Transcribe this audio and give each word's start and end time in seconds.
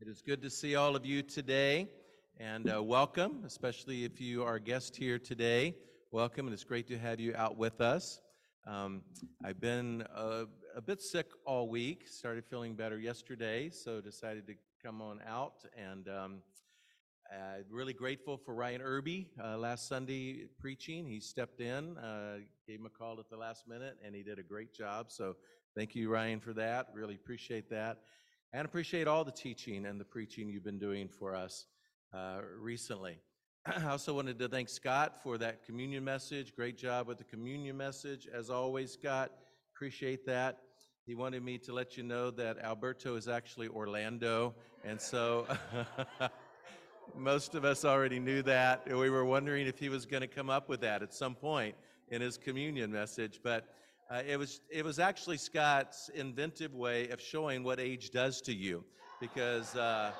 It 0.00 0.08
is 0.08 0.22
good 0.22 0.40
to 0.40 0.48
see 0.48 0.76
all 0.76 0.96
of 0.96 1.04
you 1.04 1.20
today 1.20 1.86
and 2.38 2.72
uh, 2.72 2.82
welcome, 2.82 3.42
especially 3.44 4.04
if 4.06 4.18
you 4.18 4.42
are 4.42 4.54
a 4.54 4.60
guest 4.60 4.96
here 4.96 5.18
today. 5.18 5.74
Welcome, 6.10 6.46
and 6.46 6.54
it's 6.54 6.64
great 6.64 6.86
to 6.88 6.96
have 6.96 7.20
you 7.20 7.34
out 7.36 7.58
with 7.58 7.82
us. 7.82 8.18
Um, 8.66 9.02
I've 9.44 9.60
been 9.60 10.02
uh, 10.16 10.44
a 10.74 10.80
bit 10.80 11.02
sick 11.02 11.26
all 11.44 11.68
week, 11.68 12.08
started 12.08 12.46
feeling 12.46 12.76
better 12.76 12.98
yesterday, 12.98 13.68
so 13.68 14.00
decided 14.00 14.46
to 14.46 14.54
come 14.82 15.02
on 15.02 15.20
out 15.28 15.66
and 15.76 16.08
um, 16.08 16.38
uh, 17.30 17.58
really 17.70 17.92
grateful 17.92 18.38
for 18.38 18.54
Ryan 18.54 18.80
Irby 18.80 19.28
uh, 19.38 19.58
last 19.58 19.86
Sunday 19.86 20.46
preaching. 20.58 21.06
He 21.06 21.20
stepped 21.20 21.60
in, 21.60 21.98
uh, 21.98 22.38
gave 22.66 22.80
him 22.80 22.86
a 22.86 22.88
call 22.88 23.20
at 23.20 23.28
the 23.28 23.36
last 23.36 23.68
minute, 23.68 23.98
and 24.02 24.14
he 24.14 24.22
did 24.22 24.38
a 24.38 24.42
great 24.42 24.72
job. 24.72 25.10
So 25.10 25.36
thank 25.76 25.94
you, 25.94 26.08
Ryan, 26.08 26.40
for 26.40 26.54
that. 26.54 26.86
Really 26.94 27.16
appreciate 27.16 27.68
that. 27.68 27.98
And 28.52 28.64
appreciate 28.64 29.06
all 29.06 29.22
the 29.22 29.30
teaching 29.30 29.86
and 29.86 30.00
the 30.00 30.04
preaching 30.04 30.48
you've 30.48 30.64
been 30.64 30.80
doing 30.80 31.06
for 31.06 31.36
us 31.36 31.66
uh, 32.12 32.40
recently. 32.58 33.18
I 33.64 33.88
also 33.88 34.12
wanted 34.12 34.40
to 34.40 34.48
thank 34.48 34.68
Scott 34.68 35.22
for 35.22 35.38
that 35.38 35.64
communion 35.64 36.02
message. 36.02 36.52
Great 36.56 36.76
job 36.76 37.06
with 37.06 37.18
the 37.18 37.24
communion 37.24 37.76
message, 37.76 38.26
as 38.26 38.50
always, 38.50 38.90
Scott. 38.90 39.30
Appreciate 39.72 40.26
that. 40.26 40.62
He 41.06 41.14
wanted 41.14 41.44
me 41.44 41.58
to 41.58 41.72
let 41.72 41.96
you 41.96 42.02
know 42.02 42.32
that 42.32 42.58
Alberto 42.58 43.14
is 43.14 43.28
actually 43.28 43.68
Orlando, 43.68 44.56
and 44.84 45.00
so 45.00 45.46
most 47.16 47.54
of 47.54 47.64
us 47.64 47.84
already 47.84 48.18
knew 48.18 48.42
that. 48.42 48.82
We 48.88 49.10
were 49.10 49.24
wondering 49.24 49.68
if 49.68 49.78
he 49.78 49.88
was 49.88 50.06
going 50.06 50.22
to 50.22 50.28
come 50.28 50.50
up 50.50 50.68
with 50.68 50.80
that 50.80 51.04
at 51.04 51.14
some 51.14 51.36
point 51.36 51.76
in 52.08 52.20
his 52.20 52.36
communion 52.36 52.90
message, 52.90 53.38
but 53.44 53.68
uh, 54.10 54.22
it 54.26 54.36
was 54.36 54.60
it 54.70 54.84
was 54.84 54.98
actually 54.98 55.36
Scott's 55.36 56.10
inventive 56.14 56.74
way 56.74 57.08
of 57.10 57.20
showing 57.20 57.62
what 57.62 57.78
age 57.78 58.10
does 58.10 58.40
to 58.42 58.52
you, 58.52 58.82
because 59.20 59.76
uh, 59.76 60.10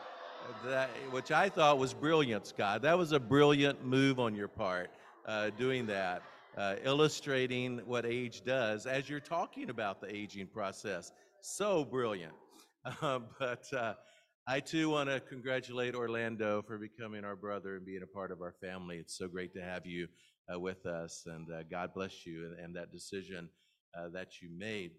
that 0.65 0.91
which 1.11 1.33
I 1.33 1.49
thought 1.49 1.77
was 1.79 1.93
brilliant, 1.93 2.47
Scott. 2.47 2.83
That 2.83 2.97
was 2.97 3.11
a 3.11 3.19
brilliant 3.19 3.85
move 3.85 4.21
on 4.21 4.37
your 4.37 4.47
part, 4.47 4.91
uh, 5.27 5.51
doing 5.59 5.87
that, 5.87 6.23
uh, 6.57 6.77
illustrating 6.85 7.79
what 7.85 8.07
age 8.07 8.43
does 8.45 8.87
as 8.87 9.09
you're 9.09 9.19
talking 9.19 9.71
about 9.71 10.01
the 10.01 10.15
aging 10.15 10.47
process. 10.47 11.11
So 11.41 11.85
brilliant. 11.85 12.35
but 13.01 13.73
uh, 13.73 13.95
I 14.47 14.61
too 14.61 14.91
want 14.91 15.09
to 15.09 15.19
congratulate 15.19 15.97
Orlando 15.97 16.63
for 16.63 16.79
becoming 16.79 17.25
our 17.25 17.37
brother 17.37 17.75
and 17.75 17.85
being 17.85 18.03
a 18.05 18.07
part 18.07 18.31
of 18.31 18.41
our 18.41 18.55
family. 18.61 18.99
It's 18.99 19.19
so 19.19 19.27
great 19.27 19.53
to 19.55 19.63
have 19.63 19.85
you 19.85 20.07
uh, 20.53 20.61
with 20.61 20.87
us, 20.87 21.25
and 21.27 21.49
God 21.69 21.91
bless 21.93 22.25
you 22.25 22.45
and, 22.47 22.59
and 22.61 22.77
that 22.77 22.93
decision 22.93 23.49
uh, 23.99 24.09
that 24.09 24.41
you 24.41 24.49
made. 24.57 24.93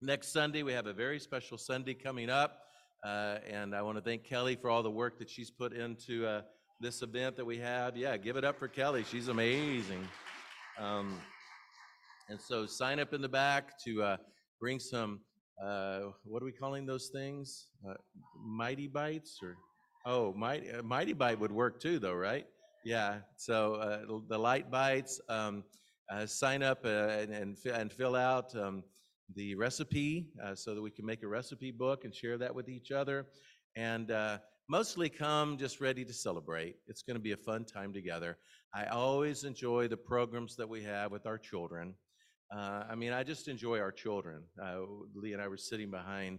Next 0.00 0.32
Sunday, 0.32 0.62
we 0.62 0.72
have 0.72 0.86
a 0.86 0.92
very 0.92 1.18
special 1.18 1.58
Sunday 1.58 1.94
coming 1.94 2.30
up, 2.30 2.60
uh, 3.04 3.38
and 3.48 3.74
I 3.74 3.82
want 3.82 3.98
to 3.98 4.02
thank 4.02 4.24
Kelly 4.24 4.56
for 4.56 4.70
all 4.70 4.82
the 4.82 4.90
work 4.90 5.18
that 5.18 5.28
she's 5.28 5.50
put 5.50 5.72
into 5.72 6.26
uh, 6.26 6.42
this 6.80 7.02
event 7.02 7.36
that 7.36 7.44
we 7.44 7.58
have. 7.58 7.96
Yeah, 7.96 8.16
give 8.16 8.36
it 8.36 8.44
up 8.44 8.58
for 8.58 8.68
Kelly. 8.68 9.04
She's 9.10 9.28
amazing. 9.28 10.06
Um, 10.78 11.20
and 12.28 12.40
so 12.40 12.66
sign 12.66 13.00
up 13.00 13.12
in 13.12 13.20
the 13.20 13.28
back 13.28 13.78
to 13.84 14.02
uh, 14.02 14.16
bring 14.60 14.78
some, 14.78 15.20
uh, 15.60 16.00
what 16.24 16.42
are 16.42 16.46
we 16.46 16.52
calling 16.52 16.86
those 16.86 17.08
things? 17.08 17.66
Uh, 17.88 17.94
mighty 18.40 18.86
Bites 18.86 19.40
or, 19.42 19.56
oh, 20.06 20.32
Mighty, 20.34 20.70
Mighty 20.84 21.12
Bite 21.12 21.40
would 21.40 21.50
work 21.50 21.80
too, 21.80 21.98
though, 21.98 22.14
right? 22.14 22.46
Yeah, 22.84 23.18
so 23.36 24.22
the 24.28 24.38
light 24.38 24.70
bites. 24.70 25.20
Um, 25.28 25.64
uh, 26.10 26.26
sign 26.26 26.62
up 26.62 26.84
uh, 26.84 26.88
and, 26.88 27.32
and, 27.32 27.56
and, 27.66 27.92
fill 27.92 28.16
out 28.16 28.54
um, 28.56 28.82
the 29.34 29.54
recipe 29.54 30.28
uh, 30.42 30.54
so 30.54 30.74
that 30.74 30.80
we 30.80 30.90
can 30.90 31.04
make 31.04 31.22
a 31.22 31.28
recipe 31.28 31.70
book 31.70 32.04
and 32.04 32.14
share 32.14 32.38
that 32.38 32.54
with 32.54 32.68
each 32.68 32.90
other. 32.90 33.26
And 33.76 34.10
uh, 34.10 34.38
mostly 34.68 35.08
come 35.10 35.58
just 35.58 35.80
ready 35.80 36.04
to 36.04 36.12
celebrate. 36.12 36.76
It's 36.86 37.02
going 37.02 37.16
to 37.16 37.22
be 37.22 37.32
a 37.32 37.36
fun 37.36 37.64
time 37.64 37.92
together. 37.92 38.38
I 38.74 38.86
always 38.86 39.44
enjoy 39.44 39.88
the 39.88 39.96
programs 39.96 40.56
that 40.56 40.68
we 40.68 40.82
have 40.84 41.10
with 41.10 41.26
our 41.26 41.38
children. 41.38 41.94
Uh, 42.54 42.84
I 42.90 42.94
mean, 42.94 43.12
I 43.12 43.22
just 43.22 43.48
enjoy 43.48 43.78
our 43.78 43.92
children. 43.92 44.42
Uh, 44.62 44.80
Lee 45.14 45.34
and 45.34 45.42
I 45.42 45.48
were 45.48 45.58
sitting 45.58 45.90
behind 45.90 46.38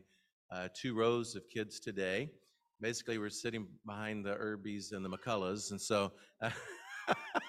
two 0.73 0.95
rows 0.95 1.35
of 1.35 1.43
kids 1.53 1.79
today. 1.79 2.31
Basically, 2.81 3.19
we're 3.19 3.29
sitting 3.29 3.67
behind 3.85 4.25
the 4.25 4.35
Irbys 4.35 4.93
and 4.93 5.05
the 5.05 5.09
McCulloughs, 5.09 5.69
and 5.69 5.79
so 5.79 6.11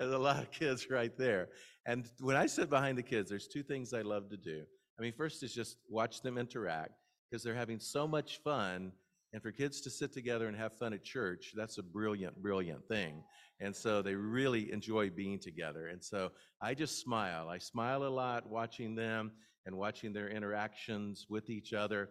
There's 0.00 0.14
a 0.14 0.18
lot 0.18 0.42
of 0.42 0.50
kids 0.50 0.88
right 0.88 1.14
there. 1.18 1.48
And 1.84 2.08
when 2.20 2.34
I 2.34 2.46
sit 2.46 2.70
behind 2.70 2.96
the 2.96 3.02
kids, 3.02 3.28
there's 3.28 3.46
two 3.46 3.62
things 3.62 3.92
I 3.92 4.00
love 4.00 4.30
to 4.30 4.36
do. 4.38 4.62
I 4.98 5.02
mean, 5.02 5.12
first 5.12 5.42
is 5.42 5.54
just 5.54 5.76
watch 5.90 6.22
them 6.22 6.38
interact 6.38 6.92
because 7.30 7.44
they're 7.44 7.54
having 7.54 7.78
so 7.78 8.08
much 8.08 8.40
fun. 8.42 8.92
And 9.34 9.42
for 9.42 9.52
kids 9.52 9.82
to 9.82 9.90
sit 9.90 10.14
together 10.14 10.48
and 10.48 10.56
have 10.56 10.72
fun 10.78 10.94
at 10.94 11.04
church, 11.04 11.52
that's 11.54 11.76
a 11.76 11.82
brilliant, 11.82 12.40
brilliant 12.40 12.88
thing. 12.88 13.22
And 13.60 13.76
so 13.76 14.00
they 14.00 14.14
really 14.14 14.72
enjoy 14.72 15.10
being 15.10 15.38
together. 15.38 15.88
And 15.88 16.02
so 16.02 16.30
I 16.62 16.72
just 16.72 17.02
smile. 17.02 17.50
I 17.50 17.58
smile 17.58 18.04
a 18.04 18.08
lot 18.08 18.48
watching 18.48 18.94
them 18.94 19.32
and 19.66 19.76
watching 19.76 20.14
their 20.14 20.30
interactions 20.30 21.26
with 21.28 21.50
each 21.50 21.74
other. 21.74 22.08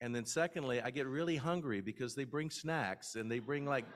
And 0.00 0.14
then, 0.14 0.26
secondly, 0.26 0.80
I 0.80 0.90
get 0.92 1.08
really 1.08 1.36
hungry 1.36 1.80
because 1.80 2.14
they 2.14 2.24
bring 2.24 2.50
snacks 2.50 3.16
and 3.16 3.28
they 3.28 3.40
bring 3.40 3.66
like 3.66 3.86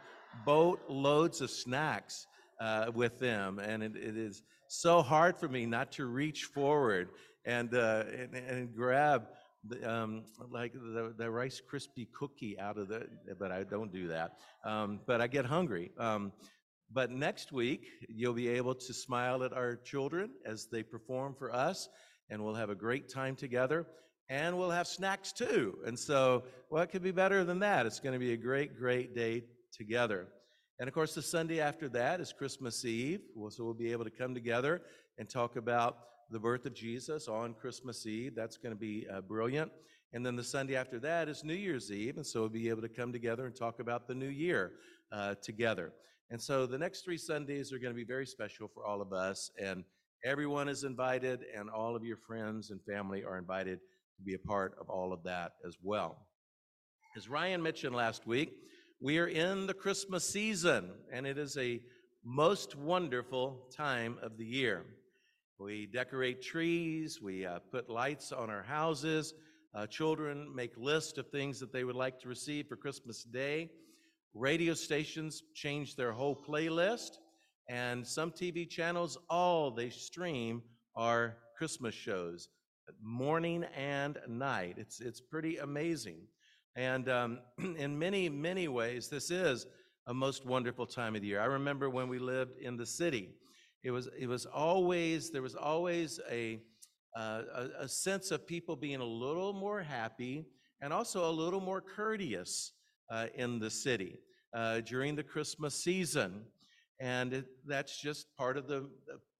boat 0.44 0.80
loads 0.88 1.40
of 1.40 1.50
snacks 1.50 2.26
uh, 2.60 2.90
with 2.94 3.18
them. 3.18 3.58
And 3.58 3.82
it, 3.82 3.96
it 3.96 4.16
is 4.16 4.42
so 4.68 5.02
hard 5.02 5.38
for 5.38 5.48
me 5.48 5.66
not 5.66 5.92
to 5.92 6.06
reach 6.06 6.44
forward 6.44 7.10
and, 7.44 7.74
uh, 7.74 8.04
and, 8.12 8.34
and, 8.34 8.74
grab 8.74 9.28
the, 9.68 9.88
um, 9.88 10.24
like 10.50 10.72
the, 10.72 11.14
the 11.16 11.30
Rice 11.30 11.60
Krispie 11.70 12.08
cookie 12.12 12.58
out 12.58 12.76
of 12.76 12.88
the, 12.88 13.06
but 13.38 13.52
I 13.52 13.62
don't 13.62 13.92
do 13.92 14.08
that. 14.08 14.32
Um, 14.64 15.00
but 15.06 15.20
I 15.20 15.28
get 15.28 15.44
hungry. 15.44 15.92
Um, 15.98 16.32
but 16.92 17.10
next 17.10 17.52
week, 17.52 17.86
you'll 18.08 18.34
be 18.34 18.48
able 18.48 18.74
to 18.74 18.94
smile 18.94 19.42
at 19.42 19.52
our 19.52 19.76
children 19.76 20.30
as 20.44 20.66
they 20.66 20.82
perform 20.82 21.34
for 21.34 21.52
us, 21.52 21.88
and 22.30 22.44
we'll 22.44 22.54
have 22.54 22.70
a 22.70 22.74
great 22.74 23.08
time 23.08 23.36
together. 23.36 23.86
And 24.28 24.58
we'll 24.58 24.70
have 24.70 24.88
snacks 24.88 25.32
too. 25.32 25.78
And 25.86 25.96
so, 25.96 26.44
what 26.68 26.90
could 26.90 27.02
be 27.02 27.12
better 27.12 27.44
than 27.44 27.60
that? 27.60 27.86
It's 27.86 28.00
going 28.00 28.12
to 28.12 28.18
be 28.18 28.32
a 28.32 28.36
great, 28.36 28.76
great 28.76 29.14
day 29.14 29.44
together. 29.72 30.26
And 30.78 30.88
of 30.88 30.94
course, 30.94 31.14
the 31.14 31.22
Sunday 31.22 31.60
after 31.60 31.88
that 31.90 32.20
is 32.20 32.32
Christmas 32.32 32.84
Eve. 32.84 33.20
So 33.48 33.64
we'll 33.64 33.74
be 33.74 33.92
able 33.92 34.04
to 34.04 34.10
come 34.10 34.34
together 34.34 34.82
and 35.18 35.28
talk 35.28 35.56
about 35.56 35.98
the 36.30 36.38
birth 36.38 36.66
of 36.66 36.74
Jesus 36.74 37.28
on 37.28 37.54
Christmas 37.54 38.06
Eve. 38.06 38.34
That's 38.34 38.58
going 38.58 38.74
to 38.74 38.78
be 38.78 39.06
uh, 39.10 39.22
brilliant. 39.22 39.72
And 40.12 40.24
then 40.24 40.36
the 40.36 40.44
Sunday 40.44 40.76
after 40.76 40.98
that 41.00 41.28
is 41.28 41.44
New 41.44 41.54
Year's 41.54 41.90
Eve. 41.90 42.16
And 42.16 42.26
so 42.26 42.40
we'll 42.40 42.48
be 42.50 42.68
able 42.68 42.82
to 42.82 42.88
come 42.88 43.12
together 43.12 43.46
and 43.46 43.56
talk 43.56 43.80
about 43.80 44.06
the 44.06 44.14
new 44.14 44.28
year 44.28 44.72
uh, 45.12 45.34
together. 45.42 45.92
And 46.30 46.40
so 46.40 46.66
the 46.66 46.78
next 46.78 47.04
three 47.04 47.18
Sundays 47.18 47.72
are 47.72 47.78
going 47.78 47.92
to 47.92 47.96
be 47.96 48.04
very 48.04 48.26
special 48.26 48.68
for 48.68 48.84
all 48.84 49.00
of 49.00 49.12
us. 49.12 49.50
And 49.62 49.84
everyone 50.24 50.68
is 50.68 50.84
invited, 50.84 51.44
and 51.56 51.70
all 51.70 51.96
of 51.96 52.04
your 52.04 52.16
friends 52.16 52.70
and 52.70 52.80
family 52.82 53.24
are 53.24 53.38
invited 53.38 53.78
to 54.16 54.22
be 54.22 54.34
a 54.34 54.38
part 54.38 54.76
of 54.80 54.90
all 54.90 55.12
of 55.12 55.22
that 55.22 55.52
as 55.66 55.76
well. 55.82 56.26
As 57.16 57.28
Ryan 57.28 57.62
mentioned 57.62 57.94
last 57.94 58.26
week, 58.26 58.54
we 59.00 59.18
are 59.18 59.26
in 59.26 59.66
the 59.66 59.74
Christmas 59.74 60.26
season, 60.26 60.90
and 61.12 61.26
it 61.26 61.36
is 61.36 61.58
a 61.58 61.80
most 62.24 62.74
wonderful 62.74 63.68
time 63.76 64.16
of 64.22 64.38
the 64.38 64.44
year. 64.44 64.84
We 65.58 65.86
decorate 65.86 66.40
trees, 66.40 67.20
we 67.20 67.44
uh, 67.44 67.58
put 67.70 67.90
lights 67.90 68.32
on 68.32 68.48
our 68.48 68.62
houses. 68.62 69.34
Uh, 69.74 69.86
children 69.86 70.50
make 70.54 70.74
lists 70.78 71.18
of 71.18 71.28
things 71.28 71.60
that 71.60 71.72
they 71.72 71.84
would 71.84 71.96
like 71.96 72.18
to 72.20 72.28
receive 72.28 72.68
for 72.68 72.76
Christmas 72.76 73.22
Day. 73.22 73.70
Radio 74.32 74.72
stations 74.72 75.42
change 75.54 75.96
their 75.96 76.12
whole 76.12 76.34
playlist, 76.34 77.18
and 77.68 78.06
some 78.06 78.30
TV 78.30 78.68
channels, 78.68 79.18
all 79.28 79.70
they 79.70 79.90
stream 79.90 80.62
are 80.94 81.36
Christmas 81.58 81.94
shows, 81.94 82.48
morning 83.02 83.64
and 83.76 84.18
night. 84.26 84.76
It's, 84.78 85.00
it's 85.00 85.20
pretty 85.20 85.58
amazing. 85.58 86.20
And 86.76 87.08
um, 87.08 87.38
in 87.78 87.98
many, 87.98 88.28
many 88.28 88.68
ways, 88.68 89.08
this 89.08 89.30
is 89.30 89.66
a 90.06 90.14
most 90.14 90.44
wonderful 90.44 90.86
time 90.86 91.16
of 91.16 91.22
the 91.22 91.28
year. 91.28 91.40
I 91.40 91.46
remember 91.46 91.90
when 91.90 92.08
we 92.08 92.18
lived 92.18 92.58
in 92.60 92.76
the 92.76 92.86
city, 92.86 93.30
it 93.82 93.90
was, 93.90 94.08
it 94.18 94.28
was 94.28 94.46
always, 94.46 95.30
there 95.30 95.42
was 95.42 95.54
always 95.54 96.20
a, 96.30 96.60
uh, 97.16 97.42
a, 97.54 97.68
a 97.84 97.88
sense 97.88 98.30
of 98.30 98.46
people 98.46 98.76
being 98.76 99.00
a 99.00 99.04
little 99.04 99.52
more 99.52 99.82
happy 99.82 100.44
and 100.80 100.92
also 100.92 101.28
a 101.28 101.32
little 101.32 101.60
more 101.60 101.80
courteous 101.80 102.72
uh, 103.10 103.26
in 103.34 103.58
the 103.58 103.70
city 103.70 104.18
uh, 104.54 104.80
during 104.80 105.16
the 105.16 105.22
Christmas 105.22 105.74
season. 105.74 106.42
And 107.00 107.32
it, 107.32 107.46
that's 107.66 108.00
just 108.00 108.34
part 108.36 108.56
of 108.56 108.68
the, 108.68 108.88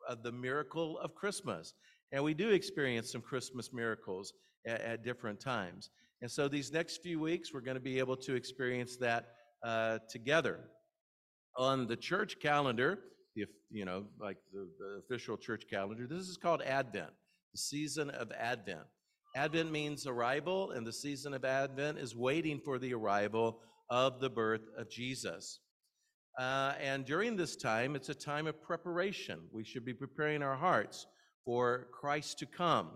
of 0.08 0.22
the 0.22 0.32
miracle 0.32 0.98
of 0.98 1.14
Christmas. 1.14 1.74
And 2.12 2.22
we 2.22 2.34
do 2.34 2.50
experience 2.50 3.12
some 3.12 3.20
Christmas 3.20 3.72
miracles 3.72 4.32
at, 4.66 4.80
at 4.80 5.04
different 5.04 5.40
times. 5.40 5.90
And 6.22 6.30
so 6.30 6.48
these 6.48 6.72
next 6.72 7.02
few 7.02 7.20
weeks, 7.20 7.52
we're 7.52 7.60
going 7.60 7.76
to 7.76 7.80
be 7.80 7.98
able 7.98 8.16
to 8.18 8.34
experience 8.34 8.96
that 8.98 9.28
uh, 9.64 9.98
together. 10.10 10.60
On 11.58 11.86
the 11.86 11.96
church 11.96 12.36
calendar, 12.40 12.98
if 13.34 13.48
you 13.70 13.84
know, 13.84 14.04
like 14.20 14.38
the, 14.52 14.68
the 14.78 15.00
official 15.04 15.36
church 15.36 15.64
calendar, 15.70 16.06
this 16.08 16.28
is 16.28 16.36
called 16.36 16.62
Advent, 16.62 17.10
the 17.52 17.58
season 17.58 18.10
of 18.10 18.32
Advent. 18.32 18.86
Advent 19.36 19.70
means 19.70 20.06
arrival, 20.06 20.70
and 20.70 20.86
the 20.86 20.92
season 20.92 21.34
of 21.34 21.44
Advent 21.44 21.98
is 21.98 22.16
waiting 22.16 22.60
for 22.64 22.78
the 22.78 22.94
arrival 22.94 23.60
of 23.90 24.20
the 24.20 24.30
birth 24.30 24.62
of 24.78 24.90
Jesus. 24.90 25.60
Uh, 26.38 26.72
and 26.82 27.04
during 27.04 27.36
this 27.36 27.56
time, 27.56 27.96
it's 27.96 28.08
a 28.08 28.14
time 28.14 28.46
of 28.46 28.62
preparation. 28.62 29.40
We 29.52 29.64
should 29.64 29.84
be 29.84 29.94
preparing 29.94 30.42
our 30.42 30.56
hearts 30.56 31.06
for 31.44 31.88
Christ 31.92 32.38
to 32.40 32.46
come, 32.46 32.90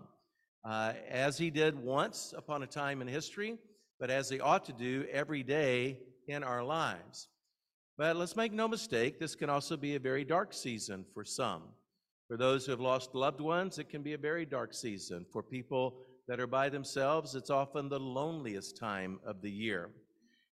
uh, 0.64 0.92
as 1.08 1.38
he 1.38 1.50
did 1.50 1.78
once 1.78 2.34
upon 2.36 2.62
a 2.62 2.66
time 2.66 3.00
in 3.00 3.08
history, 3.08 3.56
but 3.98 4.10
as 4.10 4.28
he 4.28 4.40
ought 4.40 4.64
to 4.66 4.72
do 4.72 5.06
every 5.10 5.42
day 5.42 5.98
in 6.26 6.42
our 6.42 6.62
lives. 6.62 7.28
But 7.96 8.16
let's 8.16 8.36
make 8.36 8.52
no 8.52 8.66
mistake, 8.66 9.18
this 9.18 9.34
can 9.34 9.50
also 9.50 9.76
be 9.76 9.94
a 9.94 10.00
very 10.00 10.24
dark 10.24 10.54
season 10.54 11.04
for 11.12 11.24
some. 11.24 11.62
For 12.28 12.36
those 12.36 12.64
who 12.64 12.70
have 12.70 12.80
lost 12.80 13.14
loved 13.14 13.40
ones, 13.40 13.78
it 13.78 13.90
can 13.90 14.02
be 14.02 14.14
a 14.14 14.18
very 14.18 14.46
dark 14.46 14.72
season. 14.72 15.26
For 15.32 15.42
people 15.42 15.98
that 16.28 16.40
are 16.40 16.46
by 16.46 16.68
themselves, 16.68 17.34
it's 17.34 17.50
often 17.50 17.88
the 17.88 17.98
loneliest 17.98 18.76
time 18.76 19.18
of 19.26 19.42
the 19.42 19.50
year. 19.50 19.90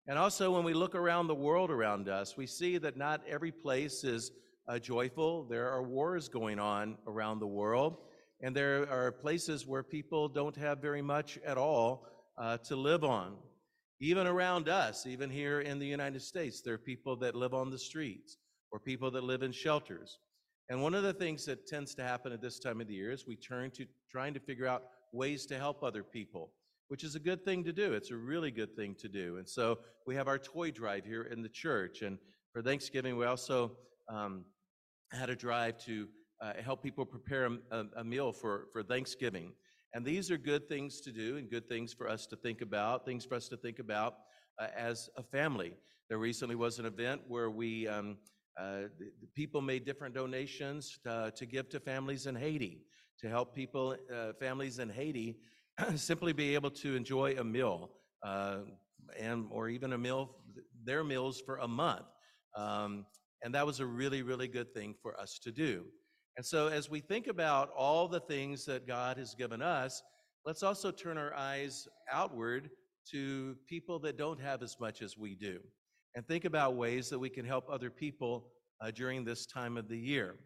And 0.07 0.19
also, 0.19 0.53
when 0.53 0.65
we 0.65 0.73
look 0.73 0.95
around 0.95 1.27
the 1.27 1.35
world 1.35 1.71
around 1.71 2.09
us, 2.09 2.37
we 2.37 2.47
see 2.47 2.79
that 2.79 2.97
not 2.97 3.23
every 3.29 3.51
place 3.51 4.05
is 4.05 4.31
uh, 4.69 4.79
joyful. 4.79 5.45
There 5.45 5.69
are 5.71 5.83
wars 5.83 6.29
going 6.29 6.59
on 6.59 6.97
around 7.07 7.41
the 7.41 7.47
world, 7.47 7.99
and 8.45 8.55
there 8.55 8.87
are 8.91 9.11
places 9.11 9.67
where 9.67 9.83
people 9.83 10.29
don't 10.29 10.55
have 10.55 10.83
very 10.83 11.01
much 11.01 11.39
at 11.47 11.57
all 11.57 12.07
uh, 12.37 12.59
to 12.59 12.77
live 12.77 13.03
on. 13.03 13.37
Even 14.01 14.27
around 14.27 14.69
us, 14.69 15.07
even 15.07 15.31
here 15.31 15.63
in 15.63 15.79
the 15.79 15.87
United 15.87 16.21
States, 16.21 16.61
there 16.61 16.75
are 16.75 16.79
people 16.79 17.17
that 17.17 17.35
live 17.35 17.55
on 17.55 17.71
the 17.71 17.79
streets 17.79 18.37
or 18.71 18.79
people 18.79 19.11
that 19.11 19.25
live 19.25 19.43
in 19.43 19.51
shelters. 19.51 20.19
And 20.69 20.83
one 20.83 20.95
of 20.95 21.03
the 21.03 21.15
things 21.15 21.47
that 21.47 21.67
tends 21.67 21.95
to 21.95 22.03
happen 22.03 22.33
at 22.33 22.43
this 22.43 22.59
time 22.59 22.83
of 22.83 22.87
the 22.87 22.93
year 22.93 23.13
is 23.13 23.27
we 23.27 23.37
turn 23.37 23.71
to 23.71 23.87
trying 24.11 24.35
to 24.35 24.41
figure 24.41 24.67
out 24.67 24.83
ways 25.11 25.47
to 25.47 25.57
help 25.57 25.83
other 25.83 26.03
people, 26.03 26.53
which 26.89 27.03
is 27.03 27.15
a 27.15 27.21
good 27.21 27.47
thing 27.47 27.65
to 27.65 27.73
do. 27.73 27.95
It's 27.95 28.11
a 28.11 28.17
really 28.17 28.51
good 28.51 28.77
thing 28.77 28.95
to 28.99 29.09
do. 29.09 29.39
And 29.39 29.49
so 29.49 29.79
we 30.07 30.15
have 30.17 30.29
our 30.29 30.39
toy 30.39 30.71
drive 30.71 31.07
here 31.07 31.23
in 31.23 31.41
the 31.41 31.49
church. 31.49 32.03
And 32.03 32.19
for 32.53 32.61
Thanksgiving, 32.61 33.17
we 33.17 33.25
also 33.25 33.73
um, 34.11 34.45
had 35.13 35.31
a 35.31 35.37
drive 35.37 35.79
to 35.87 36.09
uh, 36.45 36.53
help 36.63 36.83
people 36.83 37.07
prepare 37.07 37.49
a, 37.71 37.85
a 37.97 38.05
meal 38.05 38.33
for, 38.33 38.67
for 38.73 38.83
Thanksgiving. 38.83 39.53
And 39.95 40.05
these 40.05 40.31
are 40.31 40.37
good 40.37 40.69
things 40.69 41.01
to 41.03 41.13
do 41.13 41.37
and 41.39 41.49
good 41.49 41.69
things 41.69 41.95
for 41.95 42.09
us 42.09 42.27
to 42.27 42.37
think 42.37 42.61
about, 42.61 43.07
things 43.07 43.25
for 43.25 43.35
us 43.35 43.49
to 43.49 43.57
think 43.57 43.79
about 43.79 44.17
uh, 44.61 44.67
as 44.77 45.09
a 45.17 45.23
family. 45.23 45.75
There 46.09 46.19
recently 46.19 46.55
was 46.55 46.79
an 46.79 46.85
event 46.85 47.23
where 47.29 47.51
we, 47.51 47.89
um, 47.89 48.19
uh, 48.61 48.89
the, 48.99 49.11
the 49.21 49.27
people 49.35 49.63
made 49.63 49.87
different 49.87 50.15
donations 50.15 50.99
to, 51.05 51.11
uh, 51.11 51.31
to, 51.31 51.47
give 51.47 51.71
to 51.71 51.81
families 51.81 52.27
in 52.27 52.35
Haiti, 52.35 52.83
to 53.21 53.29
help 53.29 53.55
people, 53.55 53.97
uh, 54.15 54.33
families 54.39 54.81
in 54.81 54.91
Haiti, 54.91 55.39
simply 55.95 56.35
be 56.35 56.55
able 56.55 56.71
to 56.73 56.95
enjoy 56.95 57.37
a 57.39 57.45
meal, 57.45 57.91
uh, 58.23 58.59
and 59.19 59.47
or 59.51 59.69
even 59.69 59.95
a 59.95 59.99
meal, 59.99 60.37
their 60.85 61.05
meals 61.05 61.41
for 61.41 61.59
a 61.59 61.69
month. 61.69 62.05
Um, 62.55 63.07
and 63.43 63.55
that 63.55 63.65
was 63.65 63.81
a 63.81 63.87
really, 63.87 64.23
really 64.23 64.49
good 64.49 64.75
thing 64.75 64.95
for 65.03 65.19
us 65.19 65.39
to 65.41 65.51
do. 65.51 65.85
And 66.37 66.45
so, 66.45 66.69
as 66.69 66.91
we 66.91 67.01
think 67.01 67.27
about 67.29 67.71
all 67.77 68.09
the 68.09 68.21
things 68.21 68.65
that 68.67 68.87
God 68.87 69.19
has 69.19 69.35
given 69.35 69.63
us, 69.63 70.03
let's 70.45 70.63
also 70.63 70.91
turn 70.91 71.17
our 71.17 71.33
eyes 71.35 71.87
outward 72.11 72.71
to 73.13 73.57
people 73.69 73.99
that 74.01 74.17
don't 74.17 74.41
have 74.41 74.63
as 74.63 74.77
much 74.81 75.03
as 75.03 75.17
we 75.17 75.35
do 75.35 75.61
and 76.15 76.27
think 76.27 76.45
about 76.45 76.77
ways 76.77 77.09
that 77.11 77.19
we 77.19 77.29
can 77.29 77.45
help 77.45 77.69
other 77.69 77.91
people 77.91 78.47
uh, 78.81 78.91
during 78.91 79.25
this 79.25 79.47
time 79.47 79.77
of 79.77 79.89
the 79.89 79.99
year. 79.99 80.37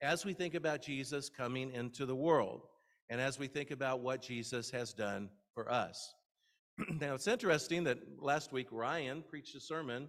As 0.00 0.24
we 0.24 0.32
think 0.32 0.54
about 0.54 0.80
Jesus 0.80 1.28
coming 1.28 1.72
into 1.72 2.06
the 2.06 2.14
world, 2.14 2.62
and 3.10 3.20
as 3.20 3.38
we 3.38 3.46
think 3.46 3.70
about 3.70 4.00
what 4.00 4.22
Jesus 4.22 4.70
has 4.70 4.92
done 4.92 5.28
for 5.54 5.70
us. 5.70 6.14
now, 7.00 7.14
it's 7.14 7.26
interesting 7.26 7.82
that 7.84 7.98
last 8.20 8.52
week 8.52 8.68
Ryan 8.70 9.24
preached 9.28 9.56
a 9.56 9.60
sermon 9.60 10.08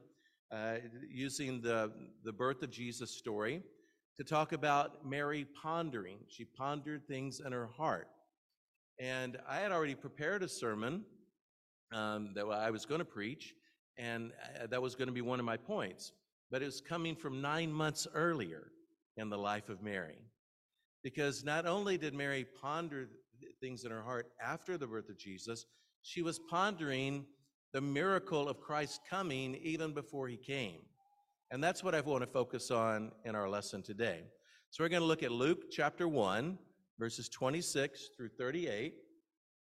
uh, 0.51 0.75
using 1.09 1.61
the, 1.61 1.91
the 2.23 2.33
birth 2.33 2.61
of 2.61 2.69
Jesus 2.69 3.11
story 3.11 3.63
to 4.19 4.25
talk 4.25 4.51
about 4.51 5.07
Mary 5.07 5.48
pondering. 5.63 6.18
She 6.27 6.44
pondered 6.44 7.07
things 7.07 7.39
in 7.39 7.54
her 7.54 7.68
heart. 7.68 8.10
And 9.00 9.38
I 9.48 9.60
had 9.60 9.71
already 9.71 9.95
prepared 9.95 10.44
a 10.44 10.50
sermon 10.50 11.06
um, 11.94 12.33
that 12.36 12.44
I 12.44 12.69
was 12.69 12.86
going 12.86 13.00
to 13.00 13.06
preach, 13.06 13.54
and 13.98 14.33
uh, 14.62 14.68
that 14.68 14.81
was 14.81 14.95
going 14.95 15.07
to 15.07 15.13
be 15.13 15.21
one 15.21 15.39
of 15.39 15.45
my 15.45 15.56
points. 15.56 16.12
But 16.51 16.62
it 16.62 16.66
was 16.66 16.81
coming 16.81 17.16
from 17.16 17.42
nine 17.42 17.71
months 17.71 18.07
earlier 18.13 18.74
in 19.16 19.30
the 19.30 19.38
life 19.38 19.69
of 19.69 19.81
Mary. 19.81 20.18
Because 21.01 21.45
not 21.45 21.66
only 21.66 21.98
did 21.98 22.13
Mary 22.13 22.45
ponder 22.62 23.07
things 23.62 23.86
in 23.86 23.92
her 23.92 24.04
heart 24.04 24.33
after 24.45 24.77
the 24.77 24.86
birth 24.86 25.07
of 25.07 25.18
Jesus, 25.18 25.66
she 26.01 26.21
was 26.21 26.42
pondering 26.50 27.25
the 27.71 27.80
miracle 27.80 28.50
of 28.50 28.60
Christ 28.60 29.00
coming 29.10 29.56
even 29.63 29.94
before 29.94 30.27
he 30.27 30.36
came. 30.36 30.81
And 31.51 31.63
that's 31.63 31.83
what 31.83 31.95
I 31.95 32.01
want 32.01 32.21
to 32.21 32.27
focus 32.27 32.69
on 32.69 33.11
in 33.25 33.33
our 33.33 33.49
lesson 33.49 33.81
today. 33.81 34.21
So 34.69 34.83
we're 34.83 34.89
going 34.89 35.01
to 35.01 35.07
look 35.07 35.23
at 35.23 35.31
Luke 35.31 35.71
chapter 35.71 36.07
1, 36.07 36.59
verses 36.99 37.27
26 37.27 38.09
through 38.15 38.29
38. 38.37 38.93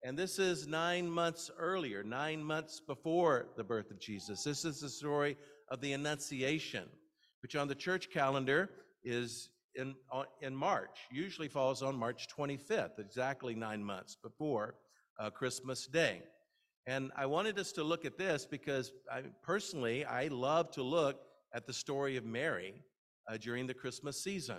And 0.05 0.17
this 0.17 0.39
is 0.39 0.67
nine 0.67 1.09
months 1.09 1.51
earlier, 1.59 2.05
nine 2.05 2.45
months 2.45 2.83
before 2.87 3.47
the 3.57 3.65
birth 3.65 3.91
of 3.91 3.99
Jesus. 3.99 4.45
This 4.45 4.67
is 4.67 4.81
the 4.81 4.89
story 4.91 5.39
of 5.71 5.81
the 5.81 5.95
Annunciation, 5.95 6.85
which 7.41 7.57
on 7.57 7.69
the 7.69 7.75
church 7.75 8.11
calendar 8.13 8.69
is 9.03 9.49
in, 9.75 9.95
in 10.43 10.55
March, 10.55 10.99
usually 11.11 11.49
falls 11.49 11.83
on 11.83 11.97
March 11.97 12.27
25th, 12.37 12.99
exactly 12.99 13.55
nine 13.55 13.83
months 13.83 14.15
before 14.23 14.75
uh, 15.19 15.31
Christmas 15.31 15.87
Day. 15.87 16.23
And 16.87 17.13
I 17.17 17.25
wanted 17.25 17.59
us 17.59 17.73
to 17.73 17.83
look 17.83 18.05
at 18.05 18.19
this 18.19 18.45
because 18.45 18.93
I, 19.11 19.23
personally, 19.43 20.05
I 20.05 20.29
love 20.29 20.71
to 20.73 20.83
look 20.83 21.21
at 21.55 21.67
the 21.67 21.73
story 21.73 22.17
of 22.17 22.25
Mary 22.25 22.75
uh, 23.29 23.37
during 23.37 23.67
the 23.67 23.75
Christmas 23.75 24.23
season. 24.23 24.59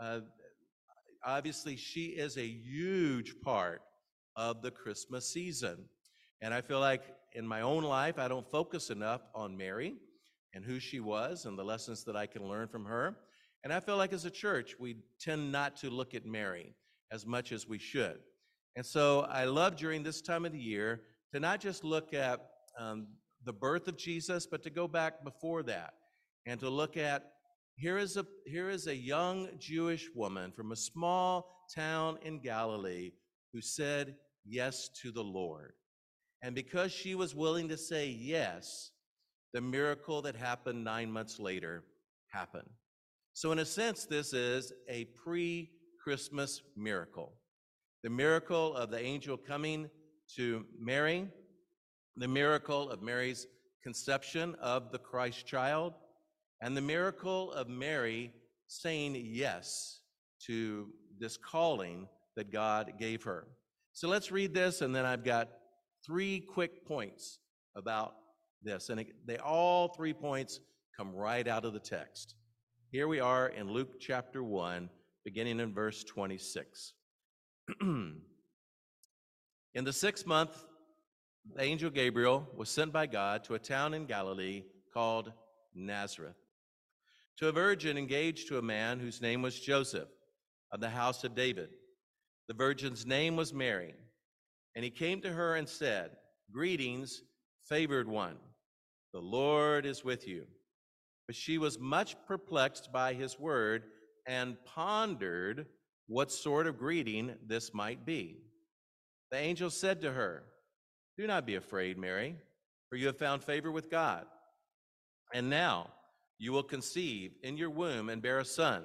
Uh, 0.00 0.20
obviously, 1.24 1.76
she 1.76 2.06
is 2.06 2.36
a 2.36 2.46
huge 2.46 3.34
part 3.42 3.82
of 4.36 4.62
the 4.62 4.70
Christmas 4.70 5.32
season. 5.32 5.84
And 6.40 6.52
I 6.52 6.60
feel 6.60 6.80
like 6.80 7.02
in 7.34 7.46
my 7.46 7.60
own 7.60 7.84
life, 7.84 8.18
I 8.18 8.28
don't 8.28 8.50
focus 8.50 8.90
enough 8.90 9.22
on 9.34 9.56
Mary 9.56 9.94
and 10.54 10.64
who 10.64 10.80
she 10.80 11.00
was 11.00 11.44
and 11.44 11.58
the 11.58 11.64
lessons 11.64 12.04
that 12.04 12.16
I 12.16 12.26
can 12.26 12.48
learn 12.48 12.68
from 12.68 12.84
her. 12.84 13.16
And 13.64 13.72
I 13.72 13.80
feel 13.80 13.96
like 13.96 14.12
as 14.12 14.24
a 14.24 14.30
church, 14.30 14.74
we 14.78 14.96
tend 15.20 15.52
not 15.52 15.76
to 15.76 15.90
look 15.90 16.14
at 16.14 16.26
Mary 16.26 16.74
as 17.12 17.26
much 17.26 17.52
as 17.52 17.68
we 17.68 17.78
should. 17.78 18.18
And 18.74 18.84
so 18.84 19.20
I 19.30 19.44
love 19.44 19.76
during 19.76 20.02
this 20.02 20.20
time 20.20 20.44
of 20.44 20.52
the 20.52 20.58
year 20.58 21.02
to 21.32 21.40
not 21.40 21.60
just 21.60 21.84
look 21.84 22.12
at 22.12 22.40
um, 22.78 23.06
the 23.44 23.52
birth 23.52 23.86
of 23.86 23.96
Jesus, 23.96 24.46
but 24.46 24.62
to 24.64 24.70
go 24.70 24.88
back 24.88 25.22
before 25.22 25.62
that 25.64 25.94
and 26.46 26.58
to 26.60 26.68
look 26.68 26.96
at 26.96 27.32
here 27.76 27.98
is 27.98 28.16
a 28.16 28.26
here 28.46 28.68
is 28.68 28.86
a 28.86 28.94
young 28.94 29.48
Jewish 29.58 30.08
woman 30.14 30.52
from 30.52 30.72
a 30.72 30.76
small 30.76 31.66
town 31.74 32.18
in 32.22 32.40
Galilee 32.40 33.12
who 33.52 33.60
said 33.60 34.16
yes 34.44 34.88
to 35.02 35.10
the 35.10 35.24
Lord. 35.24 35.72
And 36.42 36.54
because 36.54 36.92
she 36.92 37.14
was 37.14 37.34
willing 37.34 37.68
to 37.68 37.76
say 37.76 38.08
yes, 38.08 38.90
the 39.52 39.60
miracle 39.60 40.22
that 40.22 40.36
happened 40.36 40.84
9 40.84 41.10
months 41.10 41.38
later 41.38 41.84
happened. 42.32 42.68
So 43.32 43.52
in 43.52 43.60
a 43.60 43.64
sense 43.64 44.04
this 44.04 44.32
is 44.32 44.72
a 44.88 45.06
pre-Christmas 45.24 46.62
miracle. 46.76 47.38
The 48.02 48.10
miracle 48.10 48.74
of 48.76 48.90
the 48.90 49.00
angel 49.00 49.36
coming 49.36 49.88
to 50.36 50.66
Mary, 50.78 51.28
the 52.16 52.28
miracle 52.28 52.90
of 52.90 53.02
Mary's 53.02 53.46
conception 53.82 54.56
of 54.60 54.90
the 54.90 54.98
Christ 54.98 55.46
child, 55.46 55.94
and 56.62 56.76
the 56.76 56.80
miracle 56.80 57.52
of 57.52 57.68
Mary 57.68 58.32
saying 58.68 59.20
yes 59.20 59.98
to 60.46 60.88
this 61.18 61.36
calling 61.36 62.08
that 62.36 62.52
God 62.52 62.92
gave 63.00 63.24
her. 63.24 63.48
So 63.92 64.08
let's 64.08 64.30
read 64.30 64.54
this, 64.54 64.80
and 64.80 64.94
then 64.94 65.04
I've 65.04 65.24
got 65.24 65.48
three 66.06 66.40
quick 66.40 66.86
points 66.86 67.40
about 67.76 68.14
this. 68.62 68.88
And 68.88 69.04
they 69.26 69.38
all 69.38 69.88
three 69.88 70.14
points 70.14 70.60
come 70.96 71.12
right 71.12 71.46
out 71.46 71.64
of 71.64 71.72
the 71.72 71.80
text. 71.80 72.36
Here 72.92 73.08
we 73.08 73.18
are 73.18 73.48
in 73.48 73.70
Luke 73.70 74.00
chapter 74.00 74.44
1, 74.44 74.88
beginning 75.24 75.58
in 75.58 75.74
verse 75.74 76.04
26. 76.04 76.92
in 77.80 78.14
the 79.74 79.92
sixth 79.92 80.26
month, 80.26 80.64
the 81.56 81.62
angel 81.62 81.90
Gabriel 81.90 82.48
was 82.56 82.70
sent 82.70 82.92
by 82.92 83.06
God 83.06 83.42
to 83.44 83.54
a 83.54 83.58
town 83.58 83.94
in 83.94 84.06
Galilee 84.06 84.62
called 84.94 85.32
Nazareth 85.74 86.36
to 87.38 87.48
a 87.48 87.52
virgin 87.52 87.96
engaged 87.96 88.48
to 88.48 88.58
a 88.58 88.62
man 88.62 89.00
whose 89.00 89.20
name 89.20 89.42
was 89.42 89.58
Joseph 89.58 90.08
of 90.72 90.80
the 90.80 90.90
house 90.90 91.24
of 91.24 91.34
David. 91.34 91.70
The 92.48 92.54
virgin's 92.54 93.06
name 93.06 93.36
was 93.36 93.52
Mary. 93.52 93.94
And 94.74 94.84
he 94.84 94.90
came 94.90 95.20
to 95.22 95.32
her 95.32 95.56
and 95.56 95.68
said, 95.68 96.10
Greetings, 96.52 97.22
favored 97.68 98.08
one, 98.08 98.36
the 99.12 99.20
Lord 99.20 99.86
is 99.86 100.04
with 100.04 100.26
you. 100.26 100.46
But 101.26 101.36
she 101.36 101.58
was 101.58 101.78
much 101.78 102.16
perplexed 102.26 102.92
by 102.92 103.14
his 103.14 103.38
word 103.38 103.84
and 104.26 104.56
pondered 104.64 105.66
what 106.06 106.30
sort 106.30 106.66
of 106.66 106.78
greeting 106.78 107.34
this 107.46 107.72
might 107.72 108.04
be. 108.04 108.38
The 109.30 109.38
angel 109.38 109.70
said 109.70 110.00
to 110.02 110.12
her, 110.12 110.44
Do 111.16 111.26
not 111.26 111.46
be 111.46 111.54
afraid, 111.54 111.96
Mary, 111.96 112.36
for 112.88 112.96
you 112.96 113.06
have 113.06 113.18
found 113.18 113.42
favor 113.42 113.70
with 113.70 113.90
God. 113.90 114.26
And 115.32 115.48
now 115.48 115.90
you 116.42 116.50
will 116.50 116.64
conceive 116.64 117.30
in 117.44 117.56
your 117.56 117.70
womb 117.70 118.08
and 118.08 118.20
bear 118.20 118.40
a 118.40 118.44
son, 118.44 118.82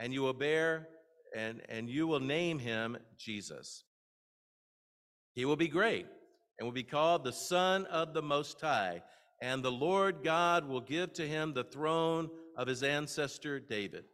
and 0.00 0.12
you 0.12 0.22
will 0.22 0.32
bear 0.32 0.88
and, 1.36 1.62
and 1.68 1.88
you 1.88 2.04
will 2.04 2.18
name 2.18 2.58
him 2.58 2.98
Jesus. 3.16 3.84
He 5.34 5.44
will 5.44 5.54
be 5.54 5.68
great 5.68 6.06
and 6.58 6.66
will 6.66 6.72
be 6.72 6.82
called 6.82 7.22
the 7.22 7.32
Son 7.32 7.86
of 7.86 8.12
the 8.12 8.22
Most 8.22 8.60
High, 8.60 9.02
and 9.40 9.62
the 9.62 9.70
Lord 9.70 10.24
God 10.24 10.66
will 10.66 10.80
give 10.80 11.12
to 11.12 11.28
him 11.28 11.54
the 11.54 11.62
throne 11.62 12.28
of 12.56 12.66
his 12.66 12.82
ancestor 12.82 13.60
David. 13.60 14.06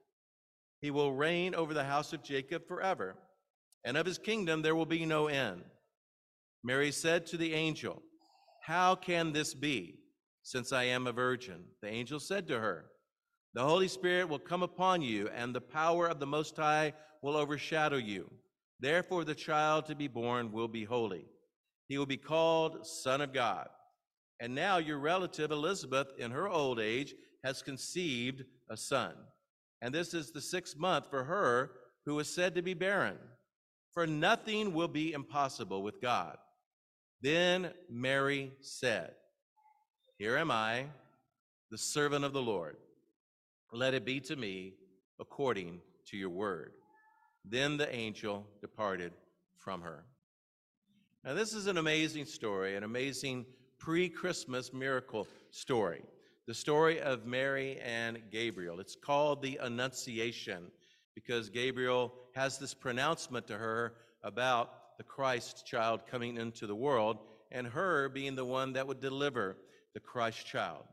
He 0.82 0.90
will 0.90 1.14
reign 1.14 1.54
over 1.54 1.72
the 1.72 1.84
house 1.84 2.12
of 2.12 2.22
Jacob 2.22 2.68
forever, 2.68 3.16
and 3.86 3.96
of 3.96 4.04
his 4.04 4.18
kingdom 4.18 4.60
there 4.60 4.76
will 4.76 4.84
be 4.84 5.06
no 5.06 5.28
end. 5.28 5.62
Mary 6.62 6.92
said 6.92 7.24
to 7.28 7.38
the 7.38 7.54
angel, 7.54 8.02
How 8.60 8.94
can 8.96 9.32
this 9.32 9.54
be, 9.54 10.00
since 10.46 10.72
I 10.72 10.84
am 10.84 11.08
a 11.08 11.12
virgin? 11.12 11.64
The 11.82 11.88
angel 11.88 12.20
said 12.20 12.46
to 12.46 12.60
her, 12.60 12.84
The 13.54 13.64
Holy 13.64 13.88
Spirit 13.88 14.28
will 14.28 14.38
come 14.38 14.62
upon 14.62 15.02
you, 15.02 15.28
and 15.34 15.52
the 15.52 15.60
power 15.60 16.06
of 16.06 16.20
the 16.20 16.26
Most 16.26 16.56
High 16.56 16.92
will 17.20 17.36
overshadow 17.36 17.96
you. 17.96 18.30
Therefore, 18.78 19.24
the 19.24 19.34
child 19.34 19.86
to 19.86 19.96
be 19.96 20.06
born 20.06 20.52
will 20.52 20.68
be 20.68 20.84
holy. 20.84 21.24
He 21.88 21.98
will 21.98 22.06
be 22.06 22.16
called 22.16 22.86
Son 22.86 23.20
of 23.20 23.32
God. 23.32 23.66
And 24.38 24.54
now 24.54 24.78
your 24.78 25.00
relative 25.00 25.50
Elizabeth, 25.50 26.12
in 26.16 26.30
her 26.30 26.48
old 26.48 26.78
age, 26.78 27.16
has 27.42 27.60
conceived 27.60 28.44
a 28.70 28.76
son. 28.76 29.14
And 29.82 29.92
this 29.92 30.14
is 30.14 30.30
the 30.30 30.40
sixth 30.40 30.78
month 30.78 31.10
for 31.10 31.24
her 31.24 31.72
who 32.04 32.16
is 32.20 32.32
said 32.32 32.54
to 32.54 32.62
be 32.62 32.74
barren. 32.74 33.18
For 33.94 34.06
nothing 34.06 34.72
will 34.74 34.86
be 34.86 35.12
impossible 35.12 35.82
with 35.82 36.00
God. 36.00 36.36
Then 37.20 37.72
Mary 37.90 38.52
said, 38.60 39.14
Here 40.18 40.38
am 40.38 40.50
I, 40.50 40.86
the 41.70 41.76
servant 41.76 42.24
of 42.24 42.32
the 42.32 42.40
Lord. 42.40 42.78
Let 43.70 43.92
it 43.92 44.06
be 44.06 44.18
to 44.20 44.34
me 44.34 44.72
according 45.20 45.82
to 46.06 46.16
your 46.16 46.30
word. 46.30 46.72
Then 47.44 47.76
the 47.76 47.94
angel 47.94 48.46
departed 48.62 49.12
from 49.58 49.82
her. 49.82 50.04
Now, 51.22 51.34
this 51.34 51.52
is 51.52 51.66
an 51.66 51.76
amazing 51.76 52.24
story, 52.24 52.76
an 52.76 52.82
amazing 52.82 53.44
pre 53.78 54.08
Christmas 54.08 54.72
miracle 54.72 55.28
story. 55.50 56.02
The 56.46 56.54
story 56.54 56.98
of 56.98 57.26
Mary 57.26 57.78
and 57.84 58.22
Gabriel. 58.30 58.80
It's 58.80 58.96
called 58.96 59.42
the 59.42 59.58
Annunciation 59.60 60.70
because 61.14 61.50
Gabriel 61.50 62.14
has 62.34 62.56
this 62.56 62.72
pronouncement 62.72 63.46
to 63.48 63.58
her 63.58 63.96
about 64.22 64.96
the 64.96 65.04
Christ 65.04 65.66
child 65.66 66.06
coming 66.10 66.38
into 66.38 66.66
the 66.66 66.74
world 66.74 67.18
and 67.52 67.66
her 67.66 68.08
being 68.08 68.34
the 68.34 68.46
one 68.46 68.72
that 68.72 68.86
would 68.86 69.00
deliver 69.02 69.58
the 69.96 70.00
Christ 70.00 70.44
child. 70.46 70.84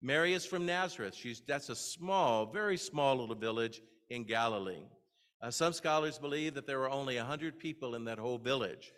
Mary 0.00 0.32
is 0.32 0.46
from 0.46 0.64
Nazareth. 0.64 1.14
She's, 1.14 1.42
that's 1.46 1.68
a 1.68 1.76
small, 1.76 2.46
very 2.46 2.78
small 2.78 3.18
little 3.18 3.34
village 3.34 3.82
in 4.08 4.24
Galilee. 4.24 4.86
Uh, 5.42 5.50
some 5.50 5.74
scholars 5.74 6.18
believe 6.18 6.54
that 6.54 6.66
there 6.66 6.78
were 6.78 6.88
only 6.88 7.18
100 7.18 7.58
people 7.58 7.94
in 7.94 8.06
that 8.06 8.18
whole 8.18 8.38
village. 8.38 8.90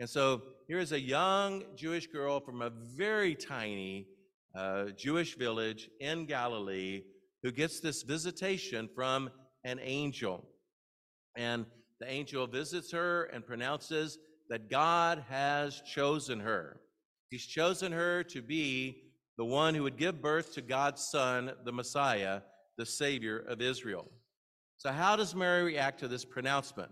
And 0.00 0.10
so 0.10 0.42
here 0.66 0.80
is 0.80 0.90
a 0.90 0.98
young 0.98 1.62
Jewish 1.76 2.08
girl 2.08 2.40
from 2.40 2.60
a 2.60 2.70
very 2.70 3.36
tiny 3.36 4.08
uh, 4.56 4.86
Jewish 4.96 5.36
village 5.36 5.88
in 6.00 6.26
Galilee 6.26 7.04
who 7.44 7.52
gets 7.52 7.78
this 7.78 8.02
visitation 8.02 8.88
from 8.96 9.30
an 9.62 9.78
angel. 9.80 10.44
And 11.36 11.66
the 12.00 12.10
angel 12.10 12.48
visits 12.48 12.90
her 12.90 13.26
and 13.26 13.46
pronounces 13.46 14.18
that 14.48 14.68
God 14.68 15.24
has 15.28 15.80
chosen 15.82 16.40
her. 16.40 16.80
He's 17.32 17.46
chosen 17.46 17.92
her 17.92 18.22
to 18.24 18.42
be 18.42 19.04
the 19.38 19.44
one 19.46 19.74
who 19.74 19.84
would 19.84 19.96
give 19.96 20.20
birth 20.20 20.52
to 20.52 20.60
God's 20.60 21.02
Son, 21.02 21.52
the 21.64 21.72
Messiah, 21.72 22.42
the 22.76 22.84
Savior 22.84 23.38
of 23.48 23.62
Israel. 23.62 24.06
So, 24.76 24.92
how 24.92 25.16
does 25.16 25.34
Mary 25.34 25.62
react 25.62 26.00
to 26.00 26.08
this 26.08 26.26
pronouncement? 26.26 26.90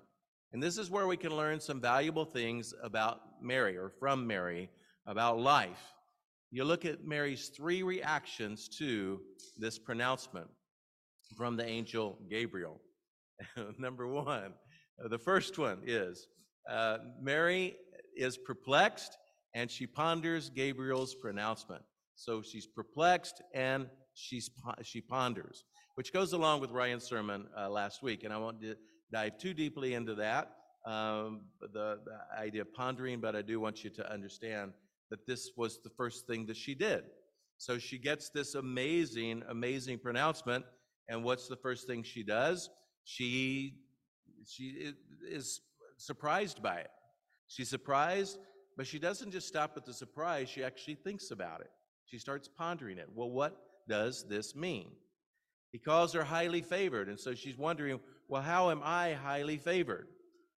And 0.55 0.63
this 0.63 0.79
is 0.79 0.91
where 0.91 1.07
we 1.07 1.19
can 1.19 1.37
learn 1.37 1.61
some 1.61 1.79
valuable 1.79 2.25
things 2.25 2.73
about 2.83 3.21
Mary 3.43 3.77
or 3.77 3.91
from 3.91 4.27
Mary 4.27 4.71
about 5.07 5.39
life. 5.39 5.93
You 6.51 6.65
look 6.65 6.87
at 6.87 7.05
Mary's 7.05 7.49
three 7.55 7.83
reactions 7.83 8.67
to 8.79 9.21
this 9.59 9.79
pronouncement 9.79 10.49
from 11.37 11.59
the 11.59 11.67
angel 11.67 12.19
Gabriel. 12.31 12.81
Number 13.79 14.07
one, 14.07 14.55
the 15.11 15.19
first 15.19 15.59
one 15.59 15.83
is 15.85 16.29
uh, 16.67 16.97
Mary 17.21 17.77
is 18.17 18.39
perplexed 18.39 19.19
and 19.55 19.71
she 19.71 19.87
ponders 19.87 20.51
Gabriel's 20.51 21.15
pronouncement. 21.15 21.83
So 22.15 22.43
she's 22.43 22.67
perplexed 22.67 23.43
and 23.55 23.89
she's, 24.15 24.51
she 24.83 25.01
ponders 25.01 25.65
which 26.01 26.15
goes 26.15 26.33
along 26.33 26.61
with 26.61 26.71
Ryan's 26.71 27.05
sermon 27.05 27.47
uh, 27.55 27.69
last 27.69 28.03
week. 28.03 28.25
And 28.25 28.33
I 28.33 28.39
won't 28.39 28.65
dive 29.13 29.37
too 29.39 29.53
deeply 29.53 29.93
into 29.93 30.15
that, 30.15 30.53
um, 30.87 31.43
the, 31.61 31.99
the 32.05 32.19
idea 32.39 32.63
of 32.63 32.73
pondering, 32.73 33.21
but 33.21 33.37
I 33.37 33.43
do 33.43 33.61
want 33.61 33.85
you 33.85 33.91
to 33.91 34.13
understand 34.13 34.73
that 35.11 35.27
this 35.27 35.51
was 35.59 35.83
the 35.83 35.91
first 35.91 36.27
thing 36.27 36.47
that 36.47 36.57
she 36.57 36.75
did. 36.75 37.05
So 37.59 37.77
she 37.79 37.99
gets 37.99 38.31
this 38.31 38.55
amazing, 38.55 39.43
amazing 39.51 39.99
pronouncement. 39.99 40.65
And 41.09 41.23
what's 41.23 41.49
the 41.49 41.57
first 41.57 41.87
thing 41.87 42.03
she 42.03 42.23
does? 42.23 42.71
She, 43.05 43.75
she 44.47 44.95
is 45.29 45.61
surprised 45.99 46.63
by 46.63 46.77
it. 46.77 46.91
She's 47.49 47.69
surprised, 47.69 48.39
but 48.81 48.87
she 48.87 48.99
doesn't 48.99 49.31
just 49.31 49.47
stop 49.47 49.77
at 49.77 49.85
the 49.85 49.93
surprise, 49.93 50.49
she 50.49 50.65
actually 50.65 50.95
thinks 50.95 51.33
about 51.33 51.61
it. 51.61 51.71
She 52.07 52.17
starts 52.19 52.49
pondering 52.49 52.97
it. 52.97 53.11
Well, 53.15 53.31
what 53.31 53.55
does 53.87 54.25
this 54.27 54.57
mean? 54.57 54.93
He 55.71 55.77
calls 55.79 56.15
her 56.15 56.25
highly 56.25 56.63
favored. 56.63 57.11
And 57.11 57.21
so 57.21 57.35
she's 57.35 57.59
wondering, 57.59 58.01
well, 58.27 58.41
how 58.41 58.71
am 58.71 58.81
I 58.83 59.13
highly 59.13 59.59
favored? 59.59 60.09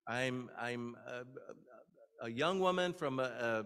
I'm, 0.07 0.49
I'm 0.57 0.95
a, 1.05 2.27
a 2.27 2.31
young 2.31 2.61
woman 2.61 2.93
from 2.93 3.19
a, 3.19 3.65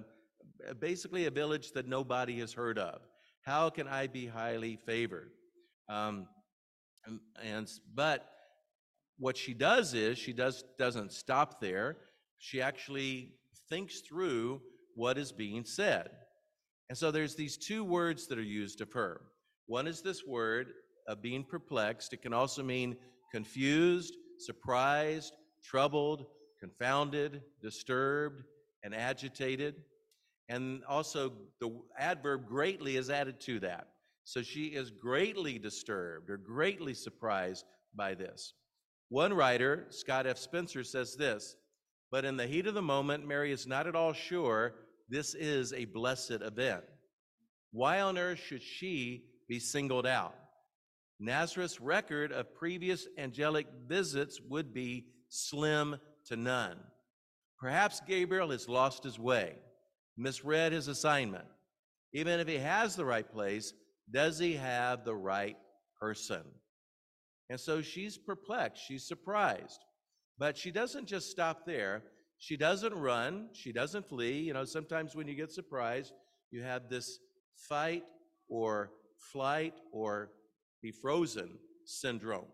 a, 0.67 0.73
basically 0.73 1.27
a 1.27 1.29
village 1.29 1.73
that 1.73 1.87
nobody 1.87 2.39
has 2.39 2.51
heard 2.51 2.79
of. 2.79 3.01
How 3.43 3.69
can 3.69 3.87
I 3.87 4.07
be 4.07 4.25
highly 4.25 4.79
favored? 4.87 5.33
Um, 5.87 6.25
and, 7.05 7.19
and, 7.43 7.69
but 7.93 8.27
what 9.19 9.37
she 9.37 9.53
does 9.53 9.93
is 9.93 10.17
she 10.17 10.33
does 10.33 10.63
doesn't 10.79 11.11
stop 11.11 11.61
there. 11.61 11.97
She 12.39 12.59
actually 12.59 13.33
thinks 13.69 14.01
through 14.01 14.61
what 14.95 15.17
is 15.17 15.31
being 15.31 15.63
said. 15.65 16.09
And 16.89 16.97
so 16.97 17.11
there's 17.11 17.35
these 17.35 17.57
two 17.57 17.83
words 17.83 18.27
that 18.27 18.37
are 18.37 18.43
used 18.43 18.81
of 18.81 18.93
her. 18.93 19.21
One 19.67 19.87
is 19.87 20.01
this 20.01 20.25
word 20.25 20.71
of 21.07 21.21
being 21.21 21.43
perplexed. 21.43 22.13
It 22.13 22.21
can 22.21 22.33
also 22.33 22.63
mean 22.63 22.95
confused, 23.31 24.15
surprised, 24.39 25.33
troubled, 25.63 26.25
confounded, 26.59 27.41
disturbed, 27.61 28.43
and 28.83 28.95
agitated. 28.95 29.75
And 30.49 30.83
also, 30.87 31.33
the 31.59 31.77
adverb 31.99 32.47
greatly 32.47 32.95
is 32.95 33.09
added 33.09 33.41
to 33.41 33.59
that. 33.59 33.87
So 34.23 34.41
she 34.41 34.67
is 34.67 34.91
greatly 34.91 35.59
disturbed 35.59 36.29
or 36.29 36.37
greatly 36.37 36.93
surprised 36.93 37.65
by 37.95 38.13
this. 38.13 38.53
One 39.09 39.33
writer, 39.33 39.87
Scott 39.89 40.27
F. 40.27 40.37
Spencer, 40.37 40.83
says 40.83 41.15
this 41.15 41.55
But 42.11 42.25
in 42.25 42.37
the 42.37 42.47
heat 42.47 42.67
of 42.67 42.73
the 42.73 42.81
moment, 42.81 43.27
Mary 43.27 43.51
is 43.51 43.67
not 43.67 43.87
at 43.87 43.95
all 43.95 44.13
sure 44.13 44.75
this 45.09 45.35
is 45.35 45.73
a 45.73 45.85
blessed 45.85 46.39
event. 46.41 46.83
Why 47.71 48.01
on 48.01 48.17
earth 48.17 48.39
should 48.39 48.63
she 48.63 49.25
be 49.47 49.59
singled 49.59 50.05
out? 50.05 50.35
Nazareth's 51.19 51.81
record 51.81 52.31
of 52.31 52.53
previous 52.55 53.07
angelic 53.17 53.67
visits 53.87 54.39
would 54.49 54.73
be 54.73 55.07
slim 55.29 55.97
to 56.25 56.35
none. 56.35 56.77
Perhaps 57.59 58.01
Gabriel 58.07 58.51
has 58.51 58.69
lost 58.69 59.03
his 59.03 59.17
way, 59.17 59.55
misread 60.15 60.73
his 60.73 60.87
assignment. 60.87 61.45
Even 62.13 62.39
if 62.39 62.47
he 62.47 62.57
has 62.57 62.95
the 62.95 63.05
right 63.05 63.29
place, 63.29 63.73
does 64.11 64.39
he 64.39 64.53
have 64.55 65.03
the 65.03 65.15
right 65.15 65.57
person? 65.99 66.43
And 67.49 67.59
so 67.59 67.81
she's 67.81 68.17
perplexed, 68.17 68.83
she's 68.87 69.07
surprised. 69.07 69.79
But 70.39 70.57
she 70.57 70.71
doesn't 70.71 71.07
just 71.07 71.31
stop 71.31 71.65
there. 71.65 72.03
She 72.39 72.57
doesn't 72.57 72.93
run, 72.93 73.49
she 73.53 73.71
doesn't 73.71 74.07
flee. 74.07 74.39
You 74.39 74.53
know, 74.53 74.63
sometimes 74.63 75.15
when 75.15 75.27
you 75.27 75.33
get 75.33 75.51
surprised, 75.51 76.13
you 76.51 76.61
have 76.61 76.89
this 76.89 77.19
fight 77.55 78.03
or 78.47 78.91
flight 79.33 79.73
or 79.91 80.29
be 80.81 80.91
frozen 80.91 81.57
syndrome. 81.85 82.45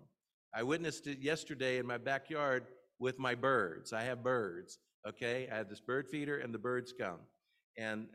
I 0.56 0.64
witnessed 0.64 1.08
it 1.08 1.20
yesterday 1.20 1.80
in 1.80 1.86
my 1.86 1.98
backyard 1.98 2.66
with 3.00 3.20
my 3.20 3.36
birds. 3.36 3.92
I 3.92 4.04
have 4.04 4.24
birds, 4.24 4.80
okay? 5.08 5.50
I 5.52 5.56
have 5.58 5.70
this 5.70 5.82
bird 5.82 6.08
feeder 6.08 6.38
and 6.38 6.54
the 6.54 6.60
birds 6.60 6.94
come. 6.98 7.20
And 7.78 8.08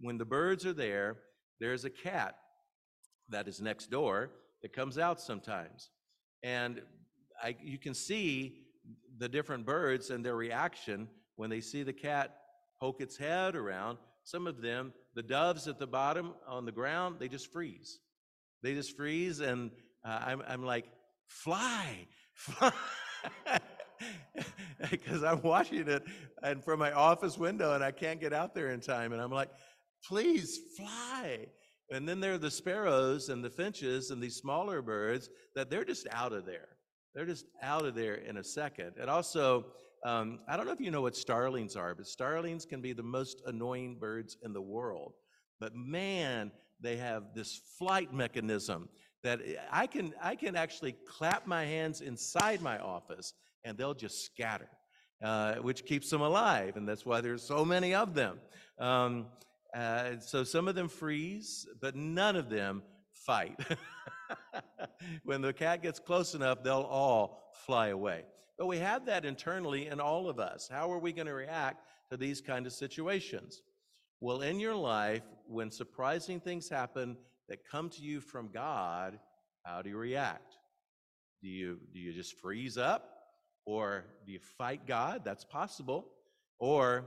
when 0.00 0.18
the 0.18 0.24
birds 0.24 0.66
are 0.66 0.72
there, 0.72 1.18
there's 1.60 1.84
a 1.84 1.90
cat 1.90 2.34
that 3.28 3.46
is 3.46 3.60
next 3.60 3.90
door 3.90 4.30
that 4.62 4.72
comes 4.72 4.98
out 4.98 5.20
sometimes. 5.20 5.90
And 6.42 6.80
I, 7.42 7.54
you 7.62 7.78
can 7.78 7.94
see 7.94 8.64
the 9.18 9.28
different 9.28 9.66
birds 9.66 10.10
and 10.10 10.24
their 10.24 10.36
reaction 10.36 11.08
when 11.36 11.50
they 11.50 11.60
see 11.60 11.82
the 11.82 11.92
cat 11.92 12.36
poke 12.80 13.00
its 13.00 13.16
head 13.16 13.56
around, 13.56 13.98
some 14.24 14.46
of 14.46 14.60
them, 14.60 14.92
the 15.14 15.22
doves 15.22 15.66
at 15.68 15.78
the 15.78 15.86
bottom 15.86 16.34
on 16.46 16.64
the 16.64 16.72
ground, 16.72 17.16
they 17.18 17.28
just 17.28 17.50
freeze. 17.52 17.98
They 18.62 18.74
just 18.74 18.96
freeze, 18.96 19.40
and 19.40 19.70
uh, 20.04 20.20
I'm, 20.26 20.42
I'm 20.46 20.64
like, 20.64 20.86
fly, 21.26 22.06
fly. 22.34 22.72
Because 24.92 25.24
I'm 25.24 25.42
watching 25.42 25.88
it 25.88 26.04
and 26.44 26.62
from 26.62 26.78
my 26.78 26.92
office 26.92 27.36
window, 27.36 27.74
and 27.74 27.82
I 27.82 27.90
can't 27.90 28.20
get 28.20 28.32
out 28.32 28.54
there 28.54 28.70
in 28.70 28.80
time. 28.80 29.12
And 29.12 29.20
I'm 29.20 29.32
like, 29.32 29.50
please 30.06 30.60
fly. 30.76 31.46
And 31.90 32.08
then 32.08 32.20
there 32.20 32.34
are 32.34 32.38
the 32.38 32.50
sparrows 32.50 33.28
and 33.28 33.42
the 33.42 33.50
finches 33.50 34.10
and 34.10 34.22
these 34.22 34.36
smaller 34.36 34.80
birds 34.80 35.30
that 35.56 35.68
they're 35.68 35.84
just 35.84 36.06
out 36.12 36.32
of 36.32 36.46
there. 36.46 36.68
They're 37.14 37.26
just 37.26 37.46
out 37.62 37.84
of 37.84 37.94
there 37.94 38.14
in 38.14 38.36
a 38.36 38.44
second. 38.44 38.92
And 39.00 39.10
also, 39.10 39.66
um, 40.04 40.40
I 40.48 40.56
don't 40.56 40.66
know 40.66 40.72
if 40.72 40.80
you 40.80 40.90
know 40.90 41.02
what 41.02 41.16
starlings 41.16 41.76
are, 41.76 41.94
but 41.94 42.06
starlings 42.06 42.64
can 42.64 42.80
be 42.80 42.92
the 42.92 43.02
most 43.02 43.42
annoying 43.46 43.96
birds 43.98 44.36
in 44.44 44.52
the 44.52 44.62
world. 44.62 45.14
But 45.60 45.74
man, 45.74 46.52
they 46.80 46.96
have 46.96 47.34
this 47.34 47.60
flight 47.78 48.12
mechanism 48.12 48.88
that 49.24 49.40
I 49.72 49.86
can, 49.86 50.14
I 50.22 50.36
can 50.36 50.54
actually 50.54 50.94
clap 51.08 51.46
my 51.46 51.64
hands 51.64 52.00
inside 52.00 52.62
my 52.62 52.78
office 52.78 53.34
and 53.64 53.76
they'll 53.76 53.94
just 53.94 54.24
scatter, 54.24 54.68
uh, 55.22 55.56
which 55.56 55.84
keeps 55.84 56.08
them 56.10 56.20
alive. 56.20 56.76
And 56.76 56.88
that's 56.88 57.04
why 57.04 57.20
there's 57.20 57.42
so 57.42 57.64
many 57.64 57.94
of 57.94 58.14
them. 58.14 58.38
Um, 58.78 59.26
uh, 59.74 60.20
so 60.20 60.44
some 60.44 60.68
of 60.68 60.74
them 60.74 60.88
freeze, 60.88 61.66
but 61.80 61.96
none 61.96 62.36
of 62.36 62.48
them 62.48 62.82
fight. 63.12 63.58
when 65.24 65.40
the 65.42 65.52
cat 65.52 65.82
gets 65.82 65.98
close 65.98 66.34
enough, 66.34 66.62
they'll 66.62 66.80
all 66.80 67.52
fly 67.66 67.88
away. 67.88 68.24
But 68.56 68.66
we 68.66 68.78
have 68.78 69.06
that 69.06 69.24
internally 69.24 69.86
in 69.86 70.00
all 70.00 70.28
of 70.28 70.38
us. 70.40 70.68
How 70.70 70.90
are 70.92 70.98
we 70.98 71.12
going 71.12 71.26
to 71.26 71.34
react 71.34 71.84
to 72.10 72.16
these 72.16 72.40
kind 72.40 72.66
of 72.66 72.72
situations? 72.72 73.62
Well, 74.20 74.40
in 74.40 74.58
your 74.58 74.74
life, 74.74 75.22
when 75.46 75.70
surprising 75.70 76.40
things 76.40 76.68
happen 76.68 77.16
that 77.48 77.64
come 77.70 77.88
to 77.90 78.02
you 78.02 78.20
from 78.20 78.48
God, 78.52 79.18
how 79.64 79.82
do 79.82 79.90
you 79.90 79.96
react? 79.96 80.56
Do 81.40 81.48
you, 81.48 81.78
do 81.92 82.00
you 82.00 82.12
just 82.12 82.34
freeze 82.38 82.76
up? 82.76 83.14
Or 83.64 84.06
do 84.26 84.32
you 84.32 84.40
fight 84.40 84.86
God? 84.86 85.22
That's 85.24 85.44
possible. 85.44 86.06
Or 86.58 87.04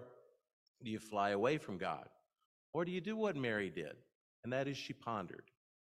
do 0.83 0.91
you 0.91 0.99
fly 0.99 1.31
away 1.31 1.57
from 1.57 1.77
God? 1.77 2.07
Or 2.73 2.85
do 2.85 2.91
you 2.91 3.01
do 3.01 3.17
what 3.17 3.35
Mary 3.35 3.69
did? 3.69 3.95
And 4.43 4.53
that 4.53 4.67
is 4.67 4.77
she 4.77 4.93
pondered. 4.93 5.43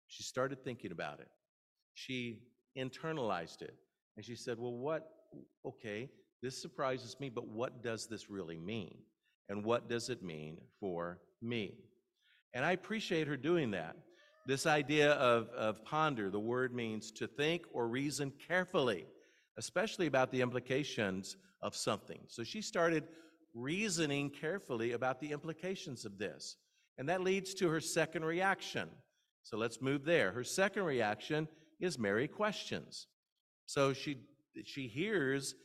She 0.08 0.24
started 0.24 0.64
thinking 0.64 0.92
about 0.92 1.20
it. 1.20 1.30
She 1.94 2.40
internalized 2.78 3.62
it. 3.62 3.76
And 4.16 4.26
she 4.26 4.36
said, 4.36 4.58
Well, 4.60 4.74
what, 4.74 5.10
okay, 5.66 6.10
this 6.42 6.62
surprises 6.62 7.16
me, 7.20 7.30
but 7.30 7.48
what 7.48 7.84
does 7.84 8.08
this 8.08 8.30
really 8.30 8.58
mean? 8.58 8.98
And 9.50 9.64
what 9.64 9.90
does 9.90 10.10
it 10.10 10.24
mean 10.24 10.58
for 10.80 11.20
me? 11.42 11.76
And 12.54 12.66
I 12.66 12.72
appreciate 12.72 13.28
her 13.28 13.38
doing 13.38 13.72
that. 13.72 13.96
This 14.48 14.66
idea 14.66 15.12
of, 15.14 15.50
of 15.50 15.84
ponder, 15.86 16.30
the 16.30 16.40
word 16.40 16.74
means 16.74 17.12
to 17.12 17.28
think 17.28 17.66
or 17.74 17.88
reason 17.88 18.34
carefully, 18.48 19.06
especially 19.58 20.08
about 20.08 20.32
the 20.32 20.42
implications 20.42 21.38
of 21.62 21.76
something. 21.76 22.20
So 22.28 22.44
she 22.44 22.62
started 22.62 23.04
reasoning 23.54 24.30
carefully 24.30 24.94
about 24.94 25.20
the 25.20 25.32
implications 25.32 26.06
of 26.06 26.18
this. 26.18 26.58
And 26.98 27.08
that 27.10 27.22
leads 27.22 27.54
to 27.56 27.70
her 27.70 27.80
second 27.80 28.26
reaction. 28.26 28.90
So 29.44 29.58
let's 29.58 29.82
move 29.82 30.06
there. 30.06 30.32
Her 30.32 30.44
second 30.44 30.84
reaction 30.84 31.48
is 31.82 32.00
Mary 32.00 32.28
questions. 32.28 33.08
So 33.66 33.94
she, 33.94 34.18
she 34.64 34.88
hears 34.88 35.56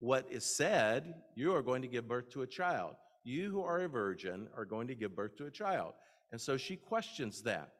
what 0.00 0.26
is 0.30 0.44
said 0.44 1.14
you 1.34 1.54
are 1.54 1.62
going 1.62 1.82
to 1.82 1.88
give 1.88 2.08
birth 2.08 2.30
to 2.30 2.42
a 2.42 2.46
child. 2.46 2.94
You 3.22 3.50
who 3.50 3.62
are 3.62 3.82
a 3.82 3.88
virgin 3.88 4.48
are 4.56 4.64
going 4.64 4.88
to 4.88 4.94
give 4.94 5.14
birth 5.14 5.36
to 5.36 5.46
a 5.46 5.50
child. 5.50 5.92
And 6.32 6.40
so 6.40 6.56
she 6.56 6.76
questions 6.76 7.42
that. 7.42 7.72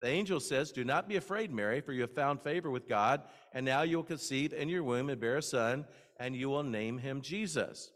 The 0.00 0.08
angel 0.08 0.38
says, 0.38 0.70
Do 0.70 0.84
not 0.84 1.08
be 1.08 1.16
afraid, 1.16 1.52
Mary, 1.52 1.80
for 1.80 1.92
you 1.92 2.02
have 2.02 2.14
found 2.14 2.42
favor 2.42 2.70
with 2.70 2.88
God, 2.88 3.22
and 3.52 3.64
now 3.64 3.82
you 3.82 3.96
will 3.96 4.04
conceive 4.04 4.52
in 4.52 4.68
your 4.68 4.82
womb 4.82 5.08
and 5.08 5.20
bear 5.20 5.38
a 5.38 5.42
son, 5.42 5.86
and 6.20 6.36
you 6.36 6.50
will 6.50 6.62
name 6.62 6.98
him 6.98 7.22
Jesus. 7.22 7.90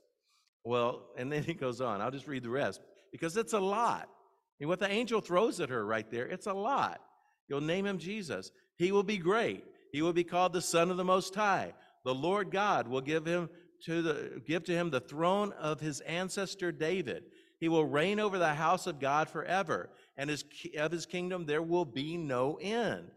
Well, 0.64 1.11
and 1.16 1.30
then 1.30 1.44
he 1.44 1.54
goes 1.54 1.80
on. 1.80 2.00
I'll 2.00 2.11
just 2.11 2.26
read 2.26 2.42
the 2.42 2.50
rest 2.50 2.80
because 3.12 3.37
it's 3.37 3.52
a 3.52 3.61
lot. 3.61 4.09
And 4.61 4.68
what 4.68 4.80
the 4.80 4.90
angel 4.90 5.20
throws 5.20 5.61
at 5.61 5.68
her 5.68 5.85
right 5.85 6.11
there, 6.11 6.26
it's 6.26 6.46
a 6.46 6.52
lot. 6.52 7.00
You'll 7.48 7.61
name 7.61 7.87
him 7.87 7.98
Jesus. 7.98 8.50
He 8.78 8.92
will 8.92 9.02
be 9.02 9.18
great. 9.18 9.64
He 9.92 10.02
will 10.02 10.12
be 10.12 10.24
called 10.24 10.52
the 10.52 10.62
Son 10.62 10.90
of 10.90 10.96
the 10.96 11.04
Most 11.04 11.34
High. 11.34 11.74
The 12.04 12.14
Lord 12.14 12.50
God 12.50 12.88
will 12.88 13.00
give 13.00 13.26
him 13.26 13.50
to 13.84 14.02
the 14.02 14.42
give 14.46 14.64
to 14.64 14.72
him 14.72 14.90
the 14.90 15.00
throne 15.00 15.52
of 15.52 15.80
his 15.80 16.00
ancestor 16.00 16.72
David. 16.72 17.24
He 17.60 17.68
will 17.68 17.84
reign 17.84 18.20
over 18.20 18.38
the 18.38 18.54
house 18.54 18.86
of 18.86 19.00
God 19.00 19.28
forever, 19.28 19.90
and 20.16 20.30
his, 20.30 20.44
of 20.78 20.92
his 20.92 21.06
kingdom 21.06 21.44
there 21.44 21.62
will 21.62 21.84
be 21.84 22.16
no 22.16 22.58
end. 22.60 23.10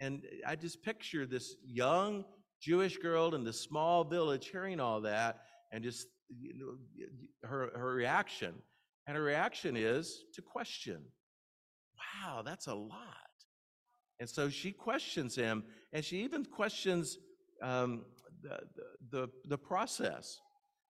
And 0.00 0.22
I 0.46 0.56
just 0.56 0.82
picture 0.82 1.26
this 1.26 1.54
young 1.64 2.24
Jewish 2.60 2.96
girl 2.96 3.34
in 3.34 3.44
this 3.44 3.60
small 3.60 4.04
village 4.04 4.48
hearing 4.48 4.80
all 4.80 5.02
that, 5.02 5.42
and 5.70 5.84
just 5.84 6.06
you 6.28 6.54
know, 6.54 7.08
her, 7.48 7.70
her 7.76 7.94
reaction. 7.94 8.54
And 9.06 9.16
her 9.16 9.22
reaction 9.22 9.76
is 9.76 10.24
to 10.34 10.42
question. 10.42 11.02
Wow, 12.24 12.42
that's 12.42 12.68
a 12.68 12.74
lot. 12.74 13.31
And 14.22 14.30
so 14.30 14.48
she 14.48 14.70
questions 14.70 15.34
him, 15.34 15.64
and 15.92 16.04
she 16.04 16.22
even 16.22 16.44
questions 16.44 17.18
um, 17.60 18.02
the, 18.40 18.60
the, 19.10 19.28
the 19.48 19.58
process. 19.58 20.38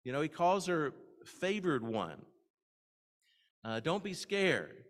You 0.04 0.12
know, 0.12 0.20
he 0.20 0.28
calls 0.28 0.66
her 0.66 0.94
favored 1.26 1.88
one. 1.88 2.22
Uh, 3.64 3.80
don't 3.80 4.04
be 4.04 4.14
scared. 4.14 4.84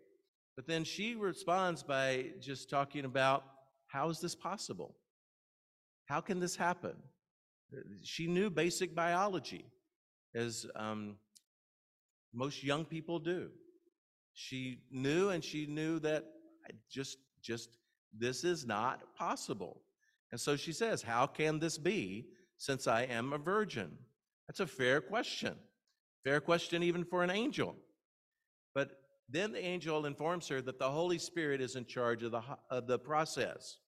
But 0.56 0.66
then 0.66 0.82
she 0.82 1.14
responds 1.14 1.84
by 1.84 2.30
just 2.40 2.68
talking 2.68 3.04
about 3.04 3.44
how 3.86 4.10
is 4.10 4.18
this 4.18 4.34
possible? 4.34 4.96
How 6.06 6.20
can 6.20 6.40
this 6.40 6.56
happen? 6.56 6.96
She 8.02 8.26
knew 8.26 8.50
basic 8.50 8.96
biology, 8.96 9.64
as 10.34 10.66
um, 10.74 11.18
most 12.34 12.64
young 12.64 12.84
people 12.84 13.20
do. 13.20 13.50
She 14.32 14.80
knew, 14.90 15.28
and 15.28 15.44
she 15.44 15.66
knew 15.66 16.00
that 16.00 16.24
just, 16.90 17.18
just 17.40 17.68
this 18.16 18.44
is 18.44 18.66
not 18.66 19.14
possible. 19.16 19.82
And 20.30 20.40
so 20.40 20.56
she 20.56 20.72
says, 20.72 21.02
How 21.02 21.26
can 21.26 21.58
this 21.58 21.78
be 21.78 22.26
since 22.56 22.86
I 22.86 23.02
am 23.02 23.32
a 23.32 23.38
virgin? 23.38 23.92
That's 24.48 24.60
a 24.60 24.66
fair 24.66 25.00
question. 25.00 25.54
Fair 26.24 26.40
question, 26.40 26.82
even 26.82 27.04
for 27.04 27.22
an 27.22 27.30
angel. 27.30 27.76
But 28.74 28.98
then 29.28 29.52
the 29.52 29.64
angel 29.64 30.06
informs 30.06 30.48
her 30.48 30.60
that 30.62 30.78
the 30.78 30.90
Holy 30.90 31.18
Spirit 31.18 31.60
is 31.60 31.76
in 31.76 31.86
charge 31.86 32.22
of 32.22 32.32
the, 32.32 32.42
of 32.70 32.86
the 32.86 32.98
process. 32.98 33.78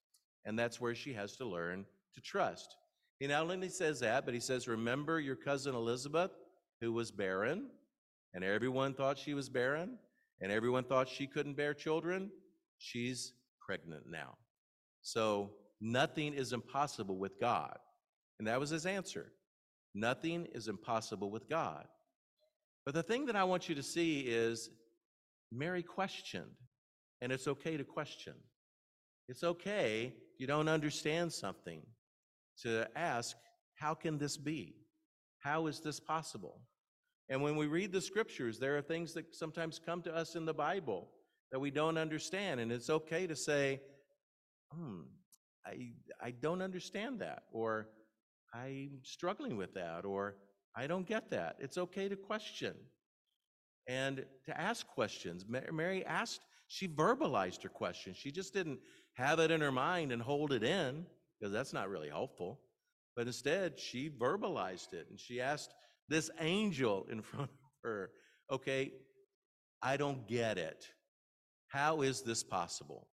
And 0.44 0.58
that's 0.58 0.80
where 0.80 0.94
she 0.94 1.12
has 1.14 1.36
to 1.36 1.44
learn 1.44 1.84
to 2.14 2.20
trust. 2.20 2.76
He 3.18 3.26
not 3.26 3.42
only 3.42 3.68
says 3.68 4.00
that, 4.00 4.24
but 4.24 4.34
he 4.34 4.40
says, 4.40 4.68
Remember 4.68 5.18
your 5.20 5.36
cousin 5.36 5.74
Elizabeth, 5.74 6.30
who 6.80 6.92
was 6.92 7.10
barren, 7.10 7.68
and 8.34 8.44
everyone 8.44 8.94
thought 8.94 9.18
she 9.18 9.34
was 9.34 9.48
barren, 9.48 9.98
and 10.40 10.52
everyone 10.52 10.84
thought 10.84 11.08
she 11.08 11.26
couldn't 11.26 11.56
bear 11.56 11.72
children. 11.72 12.30
She's 12.78 13.32
pregnant 13.66 14.04
now. 14.08 14.36
So 15.02 15.50
nothing 15.80 16.32
is 16.32 16.52
impossible 16.52 17.18
with 17.18 17.40
God. 17.40 17.76
And 18.38 18.46
that 18.46 18.60
was 18.60 18.70
his 18.70 18.86
answer. 18.86 19.32
Nothing 19.94 20.46
is 20.54 20.68
impossible 20.68 21.30
with 21.30 21.48
God. 21.48 21.86
But 22.84 22.94
the 22.94 23.02
thing 23.02 23.26
that 23.26 23.36
I 23.36 23.44
want 23.44 23.68
you 23.68 23.74
to 23.74 23.82
see 23.82 24.20
is 24.20 24.70
Mary 25.50 25.82
questioned, 25.82 26.54
and 27.20 27.32
it's 27.32 27.48
okay 27.48 27.76
to 27.76 27.84
question. 27.84 28.34
It's 29.28 29.42
okay 29.42 30.12
if 30.34 30.40
you 30.40 30.46
don't 30.46 30.68
understand 30.68 31.32
something 31.32 31.82
to 32.62 32.86
ask, 32.94 33.36
How 33.74 33.94
can 33.94 34.18
this 34.18 34.36
be? 34.36 34.76
How 35.40 35.66
is 35.66 35.80
this 35.80 35.98
possible? 35.98 36.60
And 37.28 37.42
when 37.42 37.56
we 37.56 37.66
read 37.66 37.90
the 37.90 38.00
scriptures, 38.00 38.58
there 38.58 38.76
are 38.76 38.82
things 38.82 39.12
that 39.14 39.34
sometimes 39.34 39.80
come 39.84 40.02
to 40.02 40.14
us 40.14 40.36
in 40.36 40.44
the 40.44 40.54
Bible 40.54 41.08
that 41.52 41.58
we 41.58 41.70
don't 41.70 41.98
understand. 41.98 42.60
And 42.60 42.72
it's 42.72 42.90
okay 42.90 43.26
to 43.26 43.36
say, 43.36 43.80
hmm, 44.72 45.02
I, 45.66 45.92
I 46.22 46.30
don't 46.30 46.62
understand 46.62 47.20
that, 47.20 47.44
or 47.52 47.88
I'm 48.54 49.00
struggling 49.02 49.56
with 49.56 49.74
that, 49.74 50.04
or 50.04 50.36
I 50.76 50.86
don't 50.86 51.06
get 51.06 51.30
that. 51.30 51.56
It's 51.60 51.78
okay 51.78 52.08
to 52.08 52.16
question 52.16 52.74
and 53.88 54.24
to 54.44 54.60
ask 54.60 54.86
questions. 54.86 55.44
Mary 55.48 56.04
asked, 56.04 56.40
she 56.68 56.88
verbalized 56.88 57.62
her 57.62 57.68
question. 57.68 58.14
She 58.14 58.32
just 58.32 58.52
didn't 58.52 58.80
have 59.14 59.38
it 59.38 59.50
in 59.50 59.60
her 59.60 59.72
mind 59.72 60.12
and 60.12 60.20
hold 60.20 60.52
it 60.52 60.62
in, 60.62 61.06
because 61.38 61.52
that's 61.52 61.72
not 61.72 61.88
really 61.88 62.08
helpful. 62.08 62.60
But 63.14 63.26
instead, 63.26 63.78
she 63.78 64.10
verbalized 64.10 64.92
it 64.92 65.06
and 65.10 65.18
she 65.18 65.40
asked 65.40 65.74
this 66.08 66.30
angel 66.40 67.06
in 67.10 67.22
front 67.22 67.50
of 67.50 67.70
her, 67.82 68.10
okay, 68.50 68.92
I 69.82 69.96
don't 69.96 70.26
get 70.28 70.58
it. 70.58 70.86
How 71.68 72.02
is 72.02 72.22
this 72.22 72.42
possible? 72.42 73.08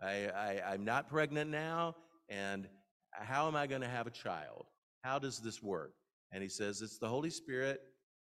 I, 0.00 0.28
I, 0.28 0.62
I'm 0.72 0.84
not 0.84 1.08
pregnant 1.08 1.50
now, 1.50 1.96
and 2.28 2.68
how 3.12 3.48
am 3.48 3.56
I 3.56 3.66
going 3.66 3.80
to 3.80 3.88
have 3.88 4.06
a 4.06 4.10
child? 4.10 4.66
How 5.02 5.18
does 5.18 5.38
this 5.40 5.62
work? 5.62 5.94
And 6.32 6.42
he 6.42 6.48
says, 6.48 6.82
It's 6.82 6.98
the 6.98 7.08
Holy 7.08 7.30
Spirit 7.30 7.80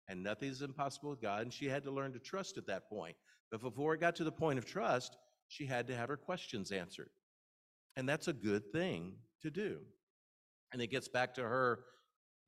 and 0.07 0.23
nothing's 0.23 0.61
impossible 0.61 1.09
with 1.09 1.21
God. 1.21 1.43
And 1.43 1.53
she 1.53 1.65
had 1.65 1.83
to 1.83 1.91
learn 1.91 2.13
to 2.13 2.19
trust 2.19 2.57
at 2.57 2.67
that 2.67 2.89
point. 2.89 3.15
But 3.51 3.61
before 3.61 3.93
it 3.93 4.01
got 4.01 4.15
to 4.17 4.23
the 4.23 4.31
point 4.31 4.59
of 4.59 4.65
trust, 4.65 5.17
she 5.47 5.65
had 5.65 5.87
to 5.87 5.95
have 5.95 6.09
her 6.09 6.17
questions 6.17 6.71
answered. 6.71 7.09
And 7.95 8.07
that's 8.07 8.27
a 8.27 8.33
good 8.33 8.71
thing 8.71 9.13
to 9.41 9.49
do. 9.49 9.79
And 10.73 10.81
it 10.81 10.91
gets 10.91 11.07
back 11.07 11.33
to 11.35 11.43
her 11.43 11.79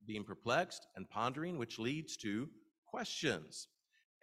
being 0.06 0.24
perplexed 0.24 0.86
and 0.96 1.08
pondering, 1.08 1.58
which 1.58 1.78
leads 1.78 2.16
to 2.18 2.48
questions. 2.86 3.68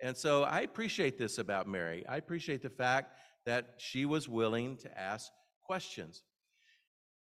And 0.02 0.16
so 0.16 0.44
I 0.44 0.62
appreciate 0.62 1.18
this 1.18 1.38
about 1.38 1.68
Mary. 1.68 2.06
I 2.08 2.18
appreciate 2.18 2.62
the 2.62 2.70
fact 2.70 3.18
that 3.46 3.76
she 3.78 4.06
was 4.06 4.28
willing 4.28 4.78
to 4.78 5.00
ask 5.00 5.32
questions. 5.66 6.24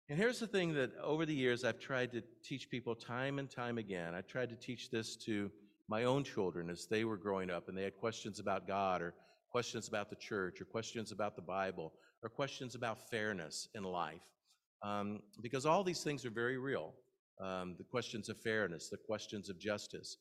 And 0.09 0.19
here's 0.19 0.41
the 0.41 0.47
thing 0.47 0.75
that 0.75 0.91
over 1.03 1.25
the 1.25 1.35
years 1.35 1.65
I've 1.65 1.79
tried 1.79 2.13
to 2.13 2.23
teach 2.45 2.71
people 2.71 2.95
time 2.95 3.39
and 3.39 3.51
time 3.51 3.79
again. 3.79 4.15
I 4.15 4.23
tried 4.23 4.51
to 4.51 4.57
teach 4.57 4.91
this 4.91 5.17
to 5.25 5.51
my 5.89 6.05
own 6.05 6.25
children 6.25 6.71
as 6.71 6.87
they 6.87 7.05
were 7.05 7.17
growing 7.17 7.51
up 7.51 7.69
and 7.69 7.77
they 7.77 7.85
had 7.85 7.97
questions 7.97 8.41
about 8.41 8.67
God 8.67 9.03
or 9.03 9.15
questions 9.51 9.89
about 9.89 10.11
the 10.11 10.17
church 10.17 10.61
or 10.61 10.65
questions 10.65 11.13
about 11.13 11.37
the 11.37 11.43
Bible 11.43 11.93
or 12.23 12.29
questions 12.29 12.75
about 12.75 13.11
fairness 13.11 13.69
in 13.75 13.83
life. 13.83 14.23
Um, 14.83 15.21
because 15.43 15.67
all 15.67 15.85
these 15.85 16.03
things 16.03 16.25
are 16.25 16.31
very 16.31 16.59
real 16.59 16.95
um, 17.41 17.75
the 17.79 17.85
questions 17.85 18.29
of 18.29 18.37
fairness, 18.39 18.89
the 18.89 18.99
questions 18.99 19.49
of 19.49 19.59
justice. 19.59 20.19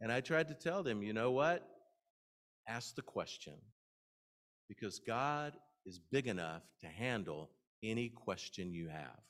And 0.00 0.12
I 0.12 0.20
tried 0.20 0.48
to 0.48 0.54
tell 0.54 0.82
them, 0.82 1.02
you 1.02 1.12
know 1.12 1.32
what? 1.32 1.66
Ask 2.68 2.94
the 2.94 3.02
question 3.02 3.54
because 4.68 5.00
God 5.00 5.54
is 5.84 5.98
big 5.98 6.26
enough 6.26 6.62
to 6.80 6.86
handle 6.86 7.50
any 7.82 8.08
question 8.08 8.72
you 8.72 8.88
have. 8.88 9.20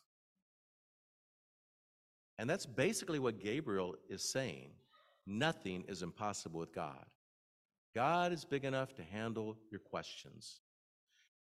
And 2.39 2.49
that's 2.49 2.67
basically 2.67 3.19
what 3.19 3.39
Gabriel 3.39 3.97
is 4.09 4.31
saying. 4.31 4.71
Nothing 5.27 5.85
is 5.89 6.03
impossible 6.03 6.61
with 6.61 6.75
God. 6.75 7.05
God 7.95 8.33
is 8.33 8.45
big 8.45 8.65
enough 8.65 8.95
to 8.95 9.03
handle 9.03 9.59
your 9.71 9.81
questions. 9.81 10.61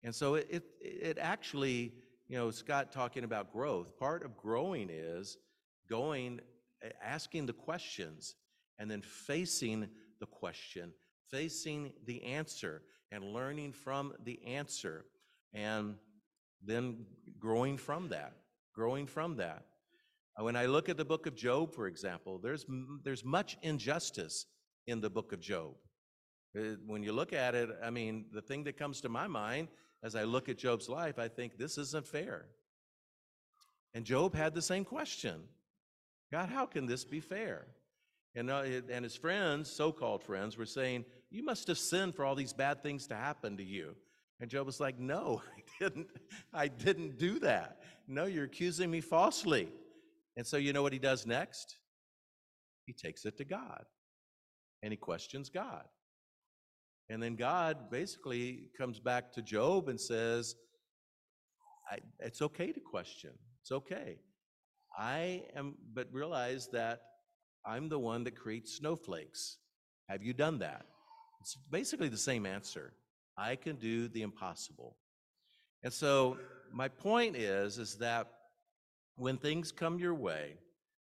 And 0.04 0.14
so 0.14 0.36
it, 0.36 0.48
it, 0.50 0.64
it, 0.82 1.18
actually, 1.20 1.94
you 2.28 2.38
know, 2.38 2.52
Scott 2.52 2.92
talking 2.92 3.24
about 3.24 3.52
growth, 3.52 3.98
part 4.00 4.24
of 4.24 4.38
growing 4.38 4.90
is 4.92 5.38
going, 5.90 6.40
asking 7.04 7.46
the 7.46 7.54
questions, 7.54 8.36
and 8.80 8.90
then 8.90 9.02
facing 9.02 9.88
the 10.20 10.26
question, 10.26 10.94
facing 11.30 11.94
the 12.06 12.24
answer, 12.24 12.84
and 13.12 13.24
learning 13.24 13.74
from 13.74 14.14
the 14.24 14.40
answer, 14.46 15.06
and 15.54 15.96
then 16.64 17.06
growing 17.40 17.78
from 17.78 18.10
that, 18.10 18.34
growing 18.74 19.06
from 19.06 19.38
that. 19.38 19.64
Uh, 20.40 20.44
when 20.44 20.56
I 20.56 20.66
look 20.66 20.90
at 20.90 20.98
the 20.98 21.06
book 21.06 21.26
of 21.26 21.36
Job, 21.36 21.74
for 21.74 21.88
example, 21.88 22.40
there's, 22.40 22.66
there's 23.04 23.24
much 23.24 23.58
injustice 23.62 24.46
in 24.86 25.02
the 25.02 25.10
book 25.10 25.34
of 25.34 25.40
Job. 25.40 25.74
Uh, 26.58 26.76
when 26.86 27.04
you 27.04 27.12
look 27.12 27.34
at 27.34 27.56
it, 27.56 27.70
I 27.84 27.90
mean, 27.90 28.26
the 28.34 28.42
thing 28.42 28.64
that 28.66 28.78
comes 28.78 29.02
to 29.02 29.10
my 29.10 29.28
mind 29.28 29.70
as 30.04 30.16
I 30.16 30.24
look 30.24 30.48
at 30.50 30.58
Job's 30.58 30.90
life, 30.90 31.18
I 31.18 31.28
think 31.28 31.58
this 31.58 31.78
isn't 31.78 32.08
fair. 32.08 32.46
And 33.94 34.06
Job 34.06 34.36
had 34.36 34.54
the 34.54 34.62
same 34.62 34.86
question 34.86 35.44
God, 36.32 36.50
how 36.50 36.66
can 36.66 36.86
this 36.86 37.06
be 37.06 37.20
fair? 37.20 37.68
And, 38.38 38.52
uh, 38.52 38.62
and 38.92 39.04
his 39.04 39.16
friends, 39.16 39.68
so 39.68 39.92
called 39.92 40.24
friends, 40.24 40.58
were 40.58 40.68
saying, 40.68 41.06
You 41.32 41.44
must 41.44 41.68
have 41.70 41.80
sinned 41.80 42.14
for 42.14 42.24
all 42.24 42.36
these 42.36 42.54
bad 42.54 42.84
things 42.84 43.08
to 43.08 43.16
happen 43.16 43.58
to 43.58 43.64
you. 43.64 43.96
And 44.40 44.48
Job 44.48 44.68
was 44.68 44.80
like, 44.80 45.00
No, 45.00 45.42
I 45.58 45.84
didn't. 45.84 46.08
I 46.54 46.68
didn't 46.68 47.18
do 47.18 47.40
that. 47.40 47.82
No, 48.08 48.26
you're 48.26 48.46
accusing 48.46 48.92
me 48.92 49.02
falsely. 49.02 49.70
And 50.38 50.46
so 50.46 50.58
you 50.58 50.72
know 50.72 50.84
what 50.84 50.94
he 50.94 51.00
does 51.00 51.26
next? 51.26 51.78
He 52.86 52.94
takes 52.94 53.26
it 53.26 53.38
to 53.38 53.44
God 53.44 53.86
and 54.84 54.94
he 54.94 54.98
questions 54.98 55.50
God. 55.50 55.86
And 57.10 57.24
then 57.24 57.36
God 57.36 57.90
basically 57.90 58.70
comes 58.78 59.00
back 59.00 59.34
to 59.34 59.42
Job 59.42 59.90
and 59.90 60.00
says, 60.00 60.56
It's 62.20 62.44
okay 62.44 62.72
to 62.72 62.80
question. 62.80 63.32
It's 63.62 63.72
okay. 63.72 64.20
I 64.96 65.46
am, 65.56 65.74
but 65.96 66.08
realize 66.12 66.68
that 66.74 67.02
I'm 67.68 67.90
the 67.90 68.00
one 68.00 68.24
that 68.24 68.36
creates 68.36 68.74
snowflakes. 68.74 69.58
Have 70.08 70.24
you 70.24 70.34
done 70.34 70.60
that? 70.60 70.86
It's 71.42 71.58
basically 71.70 72.08
the 72.08 72.18
same 72.18 72.46
answer. 72.46 72.94
I 73.38 73.58
can 73.58 73.76
do 73.76 74.08
the 74.08 74.22
impossible. 74.22 74.96
And 75.84 75.92
so 75.92 76.38
my 76.72 76.88
point 76.88 77.36
is, 77.36 77.78
is 77.78 77.96
that 77.96 78.28
when 79.18 79.38
things 79.38 79.72
come 79.72 80.00
your 80.00 80.16
way 80.16 80.54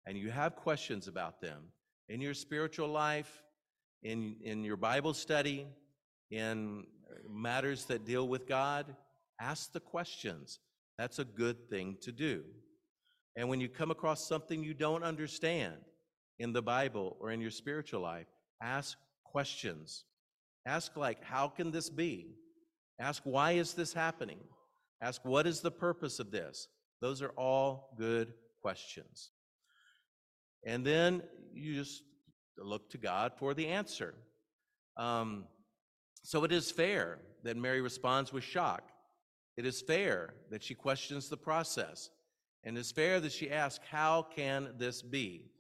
and 0.06 0.16
you 0.16 0.30
have 0.30 0.54
questions 0.54 1.08
about 1.08 1.40
them 1.40 1.64
in 2.08 2.20
your 2.20 2.34
spiritual 2.34 2.88
life, 2.88 3.42
in, 4.02 4.36
in 4.42 4.62
your 4.62 4.76
Bible 4.76 5.14
study, 5.14 5.66
in 6.30 6.84
matters 7.28 7.84
that 7.86 8.04
deal 8.04 8.28
with 8.28 8.46
God, 8.46 8.94
ask 9.40 9.72
the 9.72 9.80
questions. 9.80 10.60
That's 10.98 11.18
a 11.18 11.24
good 11.24 11.68
thing 11.68 11.96
to 12.02 12.12
do. 12.12 12.44
And 13.36 13.48
when 13.48 13.60
you 13.60 13.68
come 13.68 13.90
across 13.90 14.28
something 14.28 14.62
you 14.62 14.74
don't 14.74 15.02
understand 15.02 15.74
in 16.38 16.53
the 16.53 16.62
Bible 16.62 17.16
or 17.20 17.31
in 17.31 17.40
your 17.40 17.51
spiritual 17.51 18.01
life, 18.01 18.27
ask 18.62 18.97
questions. 19.25 20.05
Ask, 20.66 20.97
like, 20.97 21.23
how 21.23 21.49
can 21.49 21.70
this 21.70 21.90
be? 21.90 22.37
Ask, 22.99 23.23
why 23.25 23.53
is 23.53 23.75
this 23.75 23.92
happening? 23.92 24.40
Ask, 25.03 25.25
what 25.25 25.47
is 25.47 25.61
the 25.61 25.70
purpose 25.70 26.18
of 26.18 26.31
this? 26.31 26.68
Those 27.01 27.20
are 27.20 27.33
all 27.37 27.94
good 27.99 28.33
questions. 28.62 29.31
And 30.64 30.85
then 30.85 31.23
you 31.53 31.75
just 31.75 32.03
look 32.57 32.88
to 32.90 32.99
God 32.99 33.33
for 33.37 33.53
the 33.53 33.66
answer. 33.66 34.14
Um, 34.97 35.44
so 36.23 36.44
it 36.44 36.53
is 36.53 36.70
fair 36.70 37.18
that 37.42 37.57
Mary 37.57 37.81
responds 37.81 38.33
with 38.33 38.44
shock. 38.44 38.90
It 39.57 39.66
is 39.66 39.83
fair 39.83 40.35
that 40.51 40.62
she 40.62 40.75
questions 40.75 41.29
the 41.29 41.37
process. 41.37 42.11
And 42.64 42.79
it's 42.79 42.92
fair 42.92 43.20
that 43.20 43.33
she 43.33 43.51
asks, 43.51 43.85
How 43.90 44.23
can 44.35 44.70
this 44.79 45.03
be? 45.03 45.51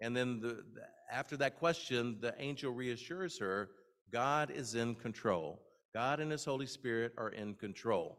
And 0.00 0.16
then 0.16 0.40
the, 0.40 0.64
after 1.10 1.36
that 1.38 1.56
question, 1.56 2.18
the 2.20 2.34
angel 2.38 2.72
reassures 2.72 3.38
her 3.38 3.70
God 4.12 4.50
is 4.50 4.74
in 4.74 4.94
control. 4.94 5.60
God 5.92 6.20
and 6.20 6.30
His 6.30 6.44
Holy 6.44 6.66
Spirit 6.66 7.12
are 7.18 7.30
in 7.30 7.54
control. 7.54 8.18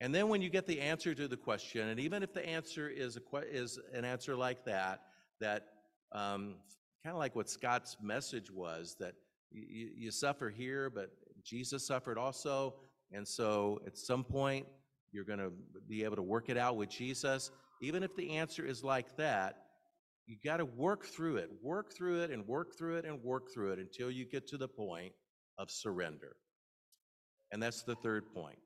And 0.00 0.12
then 0.12 0.28
when 0.28 0.42
you 0.42 0.50
get 0.50 0.66
the 0.66 0.80
answer 0.80 1.14
to 1.14 1.28
the 1.28 1.36
question, 1.36 1.88
and 1.88 2.00
even 2.00 2.24
if 2.24 2.34
the 2.34 2.44
answer 2.44 2.88
is, 2.88 3.16
a, 3.16 3.38
is 3.48 3.78
an 3.92 4.04
answer 4.04 4.34
like 4.34 4.64
that, 4.64 5.02
that 5.40 5.66
um, 6.10 6.56
kind 7.04 7.14
of 7.14 7.18
like 7.18 7.36
what 7.36 7.48
Scott's 7.48 7.96
message 8.02 8.50
was, 8.50 8.96
that 8.98 9.14
you, 9.52 9.90
you 9.94 10.10
suffer 10.10 10.50
here, 10.50 10.90
but 10.90 11.10
Jesus 11.44 11.86
suffered 11.86 12.18
also. 12.18 12.74
And 13.12 13.26
so 13.26 13.80
at 13.86 13.96
some 13.96 14.24
point, 14.24 14.66
you're 15.12 15.24
going 15.24 15.38
to 15.38 15.52
be 15.88 16.02
able 16.02 16.16
to 16.16 16.22
work 16.22 16.48
it 16.48 16.56
out 16.56 16.76
with 16.76 16.88
Jesus. 16.88 17.52
Even 17.80 18.02
if 18.02 18.16
the 18.16 18.30
answer 18.30 18.64
is 18.64 18.82
like 18.82 19.16
that, 19.16 19.61
you 20.26 20.36
got 20.44 20.58
to 20.58 20.64
work 20.64 21.04
through 21.06 21.36
it, 21.36 21.50
work 21.62 21.92
through 21.92 22.22
it, 22.22 22.30
and 22.30 22.46
work 22.46 22.76
through 22.76 22.96
it, 22.96 23.04
and 23.04 23.22
work 23.22 23.52
through 23.52 23.72
it 23.72 23.78
until 23.78 24.10
you 24.10 24.24
get 24.24 24.46
to 24.48 24.56
the 24.56 24.68
point 24.68 25.12
of 25.58 25.70
surrender. 25.70 26.36
And 27.50 27.62
that's 27.62 27.82
the 27.82 27.96
third 27.96 28.32
point. 28.34 28.58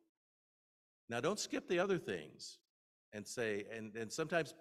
Now, 1.08 1.20
don't 1.20 1.38
skip 1.38 1.68
the 1.68 1.78
other 1.78 1.98
things 1.98 2.58
and 3.12 3.26
say, 3.26 3.64
and, 3.74 3.94
and 3.96 4.12
sometimes, 4.12 4.54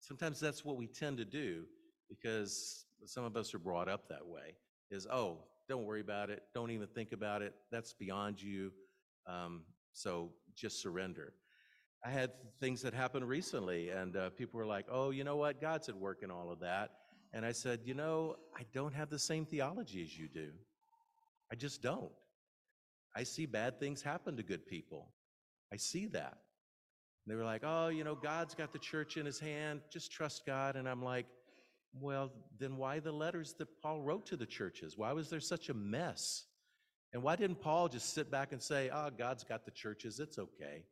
sometimes 0.00 0.40
that's 0.40 0.64
what 0.64 0.76
we 0.76 0.86
tend 0.86 1.18
to 1.18 1.24
do 1.24 1.64
because 2.08 2.84
some 3.06 3.24
of 3.24 3.36
us 3.36 3.54
are 3.54 3.58
brought 3.58 3.88
up 3.88 4.08
that 4.08 4.26
way 4.26 4.54
is, 4.90 5.06
oh, 5.10 5.38
don't 5.68 5.84
worry 5.84 6.00
about 6.00 6.30
it. 6.30 6.42
Don't 6.54 6.70
even 6.70 6.88
think 6.88 7.12
about 7.12 7.42
it. 7.42 7.54
That's 7.70 7.92
beyond 7.92 8.42
you. 8.42 8.72
Um, 9.26 9.62
so 9.92 10.30
just 10.54 10.82
surrender. 10.82 11.32
I 12.04 12.10
had 12.10 12.30
things 12.60 12.80
that 12.82 12.94
happened 12.94 13.28
recently, 13.28 13.90
and 13.90 14.16
uh, 14.16 14.30
people 14.30 14.58
were 14.58 14.66
like, 14.66 14.86
oh, 14.90 15.10
you 15.10 15.22
know 15.22 15.36
what? 15.36 15.60
God's 15.60 15.88
at 15.88 15.96
work 15.96 16.22
in 16.22 16.30
all 16.30 16.50
of 16.50 16.60
that. 16.60 16.92
And 17.32 17.44
I 17.44 17.52
said, 17.52 17.80
you 17.84 17.94
know, 17.94 18.36
I 18.56 18.62
don't 18.72 18.94
have 18.94 19.10
the 19.10 19.18
same 19.18 19.44
theology 19.44 20.02
as 20.02 20.18
you 20.18 20.28
do. 20.28 20.48
I 21.52 21.56
just 21.56 21.82
don't. 21.82 22.10
I 23.14 23.24
see 23.24 23.46
bad 23.46 23.78
things 23.78 24.02
happen 24.02 24.36
to 24.36 24.42
good 24.42 24.66
people. 24.66 25.12
I 25.72 25.76
see 25.76 26.06
that. 26.06 26.38
they 27.26 27.34
were 27.34 27.44
like, 27.44 27.62
oh, 27.64 27.88
you 27.88 28.02
know, 28.02 28.14
God's 28.14 28.54
got 28.54 28.72
the 28.72 28.78
church 28.78 29.16
in 29.16 29.26
his 29.26 29.38
hand. 29.38 29.80
Just 29.92 30.10
trust 30.10 30.46
God. 30.46 30.76
And 30.76 30.88
I'm 30.88 31.02
like, 31.02 31.26
well, 31.92 32.32
then 32.58 32.76
why 32.76 33.00
the 33.00 33.12
letters 33.12 33.54
that 33.58 33.68
Paul 33.82 34.00
wrote 34.00 34.26
to 34.26 34.36
the 34.36 34.46
churches? 34.46 34.96
Why 34.96 35.12
was 35.12 35.28
there 35.28 35.40
such 35.40 35.68
a 35.68 35.74
mess? 35.74 36.46
And 37.12 37.22
why 37.22 37.36
didn't 37.36 37.60
Paul 37.60 37.88
just 37.88 38.14
sit 38.14 38.30
back 38.30 38.52
and 38.52 38.62
say, 38.62 38.90
oh, 38.92 39.10
God's 39.16 39.44
got 39.44 39.64
the 39.64 39.70
churches. 39.72 40.20
It's 40.20 40.38
okay. 40.38 40.84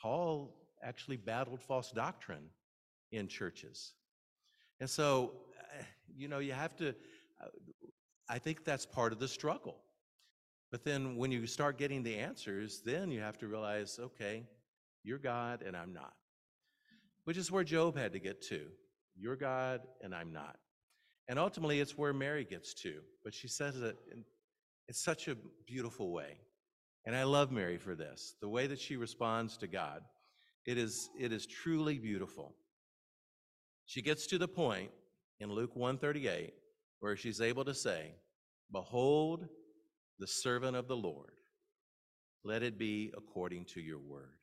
Paul 0.00 0.56
actually 0.82 1.16
battled 1.16 1.60
false 1.60 1.90
doctrine 1.90 2.48
in 3.12 3.28
churches. 3.28 3.92
And 4.80 4.88
so, 4.88 5.32
eh, 5.78 5.82
you 6.16 6.28
know, 6.28 6.38
you 6.38 6.52
have 6.52 6.74
to, 6.76 6.90
uh, 7.40 7.48
I 8.28 8.38
think 8.38 8.64
that's 8.64 8.86
part 8.86 9.12
of 9.12 9.18
the 9.18 9.28
struggle. 9.28 9.76
But 10.70 10.84
then 10.84 11.16
when 11.16 11.32
you 11.32 11.46
start 11.46 11.78
getting 11.78 12.02
the 12.02 12.16
answers, 12.16 12.80
then 12.84 13.10
you 13.10 13.20
have 13.20 13.38
to 13.38 13.48
realize, 13.48 13.98
okay, 14.00 14.44
you're 15.02 15.18
God 15.18 15.62
and 15.66 15.76
I'm 15.76 15.92
not. 15.92 16.14
Which 17.24 17.36
is 17.36 17.50
where 17.50 17.64
Job 17.64 17.96
had 17.96 18.12
to 18.12 18.20
get 18.20 18.40
to. 18.48 18.66
You're 19.16 19.36
God 19.36 19.80
and 20.02 20.14
I'm 20.14 20.32
not. 20.32 20.56
And 21.28 21.38
ultimately, 21.38 21.80
it's 21.80 21.96
where 21.96 22.12
Mary 22.12 22.44
gets 22.44 22.74
to. 22.74 23.00
But 23.22 23.34
she 23.34 23.48
says 23.48 23.80
it 23.80 23.96
in, 24.12 24.24
in 24.88 24.94
such 24.94 25.28
a 25.28 25.36
beautiful 25.66 26.12
way. 26.12 26.38
And 27.06 27.16
I 27.16 27.24
love 27.24 27.50
Mary 27.50 27.78
for 27.78 27.94
this, 27.94 28.34
the 28.40 28.48
way 28.48 28.66
that 28.66 28.78
she 28.78 28.96
responds 28.96 29.56
to 29.58 29.66
God. 29.66 30.02
It 30.66 30.76
is, 30.76 31.08
it 31.18 31.32
is 31.32 31.46
truly 31.46 31.98
beautiful. 31.98 32.54
She 33.86 34.02
gets 34.02 34.26
to 34.28 34.38
the 34.38 34.48
point 34.48 34.90
in 35.40 35.50
Luke 35.50 35.74
138 35.74 36.52
where 37.00 37.16
she's 37.16 37.40
able 37.40 37.64
to 37.64 37.74
say, 37.74 38.12
Behold, 38.70 39.48
the 40.18 40.26
servant 40.26 40.76
of 40.76 40.86
the 40.86 40.96
Lord, 40.96 41.32
let 42.44 42.62
it 42.62 42.78
be 42.78 43.12
according 43.16 43.64
to 43.66 43.80
your 43.80 43.98
word. 43.98 44.38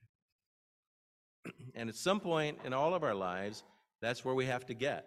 and 1.75 1.87
at 1.87 1.95
some 1.95 2.19
point 2.19 2.57
in 2.65 2.73
all 2.73 2.93
of 2.93 3.03
our 3.03 3.15
lives, 3.15 3.63
that's 4.01 4.25
where 4.25 4.35
we 4.35 4.45
have 4.45 4.65
to 4.65 4.73
get. 4.73 5.05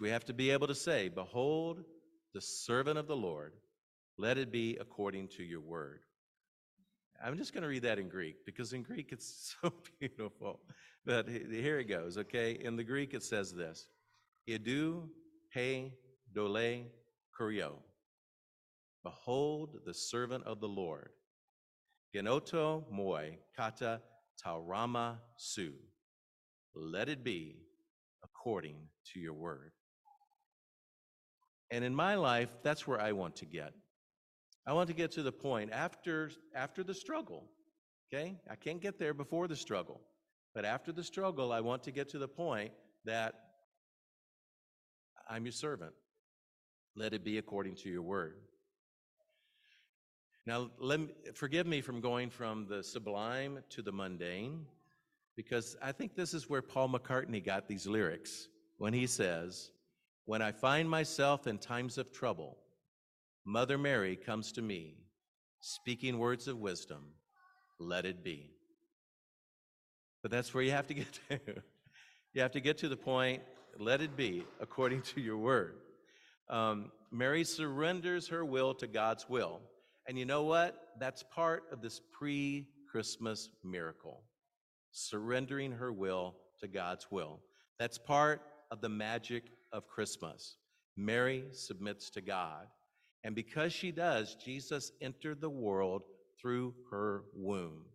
We 0.00 0.10
have 0.10 0.24
to 0.26 0.32
be 0.32 0.50
able 0.50 0.68
to 0.68 0.74
say, 0.74 1.08
Behold, 1.08 1.84
the 2.32 2.40
servant 2.40 2.98
of 2.98 3.06
the 3.06 3.16
Lord, 3.16 3.52
let 4.16 4.38
it 4.38 4.52
be 4.52 4.76
according 4.80 5.28
to 5.28 5.42
your 5.42 5.60
word. 5.60 6.00
I'm 7.24 7.36
just 7.36 7.52
going 7.52 7.62
to 7.62 7.68
read 7.68 7.82
that 7.82 7.98
in 7.98 8.08
Greek 8.08 8.44
because 8.44 8.72
in 8.72 8.82
Greek 8.82 9.10
it's 9.12 9.56
so 9.62 9.72
beautiful. 10.00 10.60
But 11.06 11.28
here 11.28 11.78
it 11.78 11.84
goes, 11.84 12.18
okay? 12.18 12.52
In 12.52 12.76
the 12.76 12.84
Greek 12.84 13.14
it 13.14 13.22
says 13.22 13.52
this 13.52 13.88
Idu 14.48 15.08
he 15.52 15.92
dole 16.34 16.84
kurio. 17.38 17.72
Behold 19.02 19.80
the 19.84 19.94
servant 19.94 20.44
of 20.44 20.60
the 20.60 20.68
Lord. 20.68 21.10
Genoto 22.14 22.84
moi 22.90 23.36
kata 23.56 24.00
taurama 24.44 25.18
su. 25.36 25.72
Let 26.74 27.08
it 27.08 27.22
be 27.22 27.56
according 28.22 28.76
to 29.12 29.20
your 29.20 29.34
word. 29.34 29.72
And 31.70 31.84
in 31.84 31.94
my 31.94 32.14
life, 32.14 32.50
that's 32.62 32.86
where 32.86 33.00
I 33.00 33.12
want 33.12 33.36
to 33.36 33.46
get. 33.46 33.72
I 34.66 34.72
want 34.72 34.88
to 34.88 34.94
get 34.94 35.12
to 35.12 35.22
the 35.22 35.32
point 35.32 35.72
after 35.72 36.30
after 36.54 36.82
the 36.82 36.94
struggle. 36.94 37.44
Okay? 38.12 38.36
I 38.50 38.56
can't 38.56 38.80
get 38.80 38.98
there 38.98 39.14
before 39.14 39.48
the 39.48 39.56
struggle. 39.56 40.00
But 40.54 40.64
after 40.64 40.92
the 40.92 41.02
struggle, 41.02 41.52
I 41.52 41.60
want 41.60 41.82
to 41.84 41.90
get 41.90 42.08
to 42.10 42.18
the 42.18 42.28
point 42.28 42.70
that 43.04 43.34
I'm 45.28 45.44
your 45.44 45.52
servant. 45.52 45.92
Let 46.96 47.12
it 47.12 47.24
be 47.24 47.38
according 47.38 47.76
to 47.76 47.88
your 47.88 48.02
word. 48.02 48.36
Now, 50.46 50.70
let 50.78 51.00
me, 51.00 51.08
forgive 51.34 51.66
me 51.66 51.80
from 51.80 52.00
going 52.00 52.30
from 52.30 52.66
the 52.68 52.84
sublime 52.84 53.60
to 53.70 53.82
the 53.82 53.92
mundane, 53.92 54.66
because 55.36 55.74
I 55.82 55.90
think 55.90 56.14
this 56.14 56.34
is 56.34 56.50
where 56.50 56.62
Paul 56.62 56.90
McCartney 56.90 57.44
got 57.44 57.66
these 57.66 57.86
lyrics 57.86 58.48
when 58.76 58.92
he 58.92 59.06
says, 59.06 59.70
When 60.26 60.42
I 60.42 60.52
find 60.52 60.88
myself 60.88 61.46
in 61.46 61.58
times 61.58 61.96
of 61.98 62.12
trouble, 62.12 62.58
Mother 63.44 63.78
Mary 63.78 64.16
comes 64.16 64.52
to 64.52 64.62
me, 64.62 64.96
speaking 65.60 66.18
words 66.18 66.48
of 66.48 66.58
wisdom, 66.58 67.04
let 67.78 68.06
it 68.06 68.24
be. 68.24 68.50
But 70.22 70.30
that's 70.30 70.54
where 70.54 70.62
you 70.62 70.70
have 70.70 70.86
to 70.86 70.94
get 70.94 71.20
to. 71.28 71.40
you 72.32 72.42
have 72.42 72.52
to 72.52 72.60
get 72.60 72.78
to 72.78 72.88
the 72.88 72.96
point, 72.96 73.42
let 73.78 74.00
it 74.00 74.16
be 74.16 74.44
according 74.60 75.02
to 75.02 75.20
your 75.20 75.36
word. 75.36 75.76
Um, 76.48 76.92
Mary 77.10 77.44
surrenders 77.44 78.28
her 78.28 78.44
will 78.44 78.74
to 78.74 78.86
God's 78.86 79.28
will. 79.28 79.60
And 80.08 80.18
you 80.18 80.24
know 80.24 80.42
what? 80.42 80.92
That's 80.98 81.22
part 81.22 81.64
of 81.72 81.80
this 81.80 82.00
pre 82.12 82.66
Christmas 82.90 83.48
miracle 83.62 84.22
surrendering 84.94 85.72
her 85.72 85.92
will 85.92 86.36
to 86.60 86.68
God's 86.68 87.10
will. 87.10 87.40
That's 87.78 87.98
part 87.98 88.40
of 88.70 88.80
the 88.80 88.88
magic 88.88 89.44
of 89.72 89.88
Christmas. 89.88 90.56
Mary 90.96 91.44
submits 91.52 92.10
to 92.10 92.20
God. 92.20 92.68
And 93.24 93.34
because 93.34 93.72
she 93.72 93.90
does, 93.90 94.36
Jesus 94.36 94.92
entered 95.00 95.40
the 95.40 95.50
world 95.50 96.02
through 96.40 96.74
her 96.90 97.24
womb. 97.34 97.86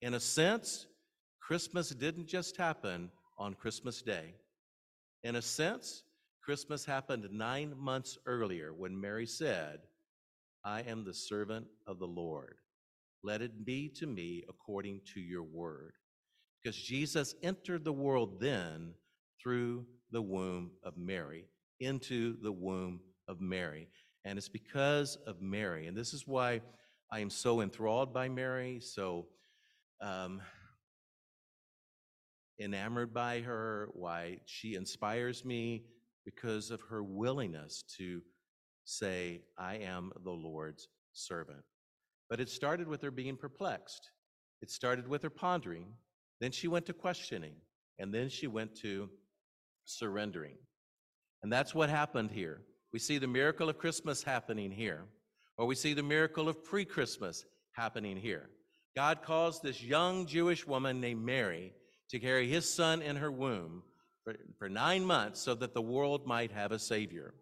In 0.00 0.14
a 0.14 0.20
sense, 0.20 0.86
Christmas 1.40 1.90
didn't 1.90 2.28
just 2.28 2.56
happen 2.56 3.10
on 3.38 3.54
Christmas 3.54 4.02
Day. 4.02 4.34
In 5.24 5.36
a 5.36 5.42
sense, 5.42 6.04
Christmas 6.44 6.84
happened 6.84 7.28
nine 7.30 7.74
months 7.76 8.18
earlier 8.26 8.72
when 8.72 9.00
Mary 9.00 9.26
said, 9.26 9.80
I 10.64 10.82
am 10.82 11.04
the 11.04 11.14
servant 11.14 11.66
of 11.86 11.98
the 11.98 12.06
Lord. 12.06 12.56
Let 13.24 13.42
it 13.42 13.64
be 13.64 13.88
to 13.96 14.06
me 14.06 14.44
according 14.48 15.00
to 15.14 15.20
your 15.20 15.42
word. 15.42 15.94
Because 16.62 16.76
Jesus 16.76 17.34
entered 17.42 17.84
the 17.84 17.92
world 17.92 18.40
then 18.40 18.94
through 19.42 19.86
the 20.12 20.22
womb 20.22 20.70
of 20.84 20.96
Mary, 20.96 21.46
into 21.80 22.36
the 22.42 22.52
womb 22.52 23.00
of 23.26 23.40
Mary. 23.40 23.88
And 24.24 24.38
it's 24.38 24.48
because 24.48 25.16
of 25.26 25.42
Mary. 25.42 25.86
And 25.86 25.96
this 25.96 26.14
is 26.14 26.26
why 26.26 26.60
I 27.10 27.20
am 27.20 27.30
so 27.30 27.60
enthralled 27.60 28.14
by 28.14 28.28
Mary, 28.28 28.80
so 28.80 29.26
um, 30.00 30.40
enamored 32.60 33.12
by 33.12 33.40
her, 33.40 33.88
why 33.94 34.38
she 34.46 34.74
inspires 34.74 35.44
me 35.44 35.84
because 36.24 36.70
of 36.70 36.80
her 36.82 37.02
willingness 37.02 37.82
to 37.98 38.22
say, 38.84 39.42
I 39.58 39.76
am 39.76 40.12
the 40.24 40.30
Lord's 40.30 40.88
servant. 41.12 41.62
But 42.30 42.40
it 42.40 42.48
started 42.48 42.88
with 42.88 43.02
her 43.02 43.10
being 43.10 43.36
perplexed. 43.36 44.10
It 44.60 44.70
started 44.70 45.08
with 45.08 45.22
her 45.22 45.30
pondering. 45.30 45.86
Then 46.40 46.52
she 46.52 46.68
went 46.68 46.86
to 46.86 46.92
questioning. 46.92 47.56
And 47.98 48.14
then 48.14 48.28
she 48.28 48.46
went 48.46 48.74
to 48.76 49.10
surrendering. 49.84 50.56
And 51.42 51.52
that's 51.52 51.74
what 51.74 51.90
happened 51.90 52.30
here. 52.30 52.62
We 52.92 52.98
see 52.98 53.18
the 53.18 53.26
miracle 53.26 53.68
of 53.68 53.78
Christmas 53.78 54.22
happening 54.22 54.70
here, 54.70 55.04
or 55.56 55.66
we 55.66 55.74
see 55.74 55.94
the 55.94 56.02
miracle 56.02 56.48
of 56.48 56.62
pre 56.62 56.84
Christmas 56.84 57.44
happening 57.72 58.16
here. 58.16 58.50
God 58.94 59.22
calls 59.22 59.60
this 59.60 59.82
young 59.82 60.26
Jewish 60.26 60.66
woman 60.66 61.00
named 61.00 61.24
Mary 61.24 61.72
to 62.10 62.18
carry 62.18 62.48
his 62.48 62.72
son 62.72 63.00
in 63.00 63.16
her 63.16 63.32
womb 63.32 63.82
for, 64.22 64.34
for 64.58 64.68
nine 64.68 65.04
months 65.04 65.40
so 65.40 65.54
that 65.54 65.72
the 65.72 65.80
world 65.80 66.26
might 66.26 66.52
have 66.52 66.72
a 66.72 66.78
Savior. 66.78 67.34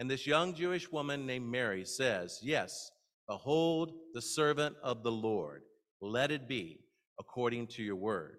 And 0.00 0.10
this 0.10 0.26
young 0.26 0.54
Jewish 0.54 0.90
woman 0.90 1.24
named 1.24 1.46
Mary 1.46 1.84
says, 1.84 2.40
Yes, 2.42 2.90
behold 3.28 3.92
the 4.12 4.22
servant 4.22 4.74
of 4.82 5.04
the 5.04 5.12
Lord. 5.12 5.62
Let 6.00 6.32
it 6.32 6.48
be 6.48 6.80
according 7.18 7.68
to 7.68 7.82
your 7.82 7.96
word. 7.96 8.38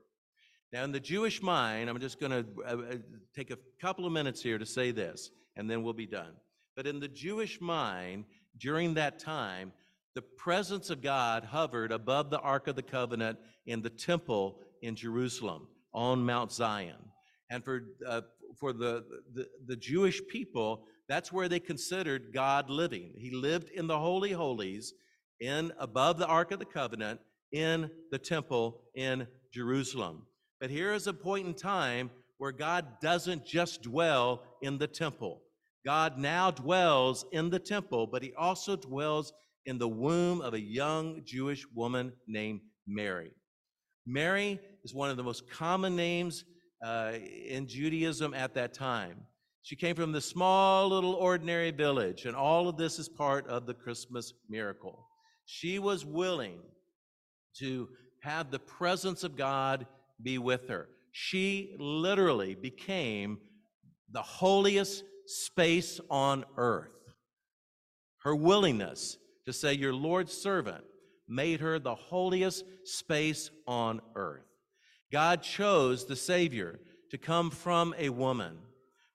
Now, 0.74 0.84
in 0.84 0.92
the 0.92 1.00
Jewish 1.00 1.42
mind, 1.42 1.90
I'm 1.90 2.00
just 2.00 2.20
going 2.20 2.32
to 2.32 2.46
uh, 2.68 2.76
uh, 2.76 2.96
take 3.34 3.52
a 3.52 3.58
couple 3.80 4.06
of 4.06 4.12
minutes 4.12 4.44
here 4.44 4.58
to 4.58 4.66
say 4.66 4.92
this, 4.92 5.32
and 5.56 5.70
then 5.70 5.82
we'll 5.82 5.94
be 5.94 6.06
done. 6.06 6.34
But 6.78 6.86
in 6.86 7.00
the 7.00 7.08
Jewish 7.08 7.60
mind, 7.60 8.26
during 8.60 8.94
that 8.94 9.18
time, 9.18 9.74
the 10.14 10.22
presence 10.22 10.92
of 10.92 11.02
God 11.02 11.44
hovered 11.44 11.92
above 11.92 12.30
the 12.30 12.40
Ark 12.40 12.68
of 12.68 12.76
the 12.76 12.84
Covenant 12.84 13.40
in 13.66 13.82
the 13.82 13.90
temple 13.90 14.60
in 14.84 14.96
Jerusalem 14.96 15.68
on 15.92 16.24
Mount 16.24 16.52
Zion. 16.52 16.98
And 17.50 17.64
for, 17.64 17.82
uh, 18.08 18.22
for 18.60 18.74
the, 18.74 19.04
the, 19.34 19.48
the 19.66 19.76
Jewish 19.76 20.22
people, 20.30 20.86
that's 21.10 21.34
where 21.34 21.50
they 21.50 21.60
considered 21.60 22.32
God 22.32 22.70
living. 22.70 23.12
He 23.18 23.32
lived 23.32 23.70
in 23.70 23.88
the 23.88 23.98
Holy 23.98 24.32
Holies, 24.32 24.94
in 25.40 25.72
above 25.80 26.20
the 26.20 26.28
Ark 26.28 26.52
of 26.52 26.60
the 26.60 26.66
Covenant, 26.66 27.20
in 27.52 27.90
the 28.12 28.20
temple 28.20 28.82
in 28.94 29.28
Jerusalem. 29.52 30.28
But 30.60 30.70
here 30.70 30.94
is 30.94 31.08
a 31.08 31.14
point 31.14 31.48
in 31.48 31.54
time 31.56 32.12
where 32.38 32.52
God 32.52 33.00
doesn't 33.02 33.46
just 33.46 33.82
dwell 33.82 34.44
in 34.62 34.78
the 34.78 34.88
temple. 34.88 35.42
God 35.88 36.18
now 36.18 36.52
dwells 36.52 37.24
in 37.32 37.50
the 37.50 37.60
temple, 37.60 38.08
but 38.08 38.22
he 38.22 38.34
also 38.38 38.76
dwells 38.76 39.32
in 39.66 39.78
the 39.78 39.88
womb 39.88 40.42
of 40.42 40.54
a 40.54 40.60
young 40.60 41.22
Jewish 41.24 41.66
woman 41.74 42.12
named 42.28 42.60
Mary. 42.86 43.32
Mary 44.06 44.60
is 44.84 44.94
one 44.94 45.10
of 45.10 45.16
the 45.16 45.24
most 45.24 45.50
common 45.50 45.96
names 45.96 46.44
uh, 46.86 47.14
in 47.48 47.68
Judaism 47.68 48.34
at 48.34 48.54
that 48.56 48.74
time. 48.74 49.16
She 49.62 49.78
came 49.78 49.96
from 49.96 50.12
the 50.12 50.20
small 50.20 50.90
little 50.90 51.14
ordinary 51.14 51.72
village, 51.72 52.26
and 52.26 52.36
all 52.36 52.68
of 52.68 52.76
this 52.76 53.00
is 53.00 53.08
part 53.08 53.48
of 53.48 53.66
the 53.66 53.74
Christmas 53.74 54.34
miracle. 54.50 55.08
She 55.46 55.80
was 55.80 56.06
willing 56.06 56.60
to 57.60 57.88
have 58.24 58.52
the 58.52 58.60
presence 58.60 59.24
of 59.24 59.38
God 59.38 59.88
be 60.22 60.38
with 60.38 60.68
her. 60.68 60.90
She 61.14 61.78
literally 61.80 62.56
became 62.56 63.38
the 64.12 64.22
holiest 64.22 65.06
space 65.28 66.00
on 66.10 66.46
earth. 66.58 66.92
Her 68.24 68.36
willingness 68.36 69.18
to 69.46 69.54
say, 69.54 69.74
Your 69.74 69.94
Lord's 69.94 70.34
servant, 70.34 70.84
made 71.28 71.60
her 71.60 71.80
the 71.80 71.96
holiest 71.96 72.64
space 72.86 73.50
on 73.68 74.02
earth. 74.16 74.46
God 75.12 75.42
chose 75.42 76.06
the 76.06 76.16
Savior 76.16 76.80
to 77.12 77.18
come 77.18 77.50
from 77.50 77.94
a 77.98 78.10
woman, 78.10 78.58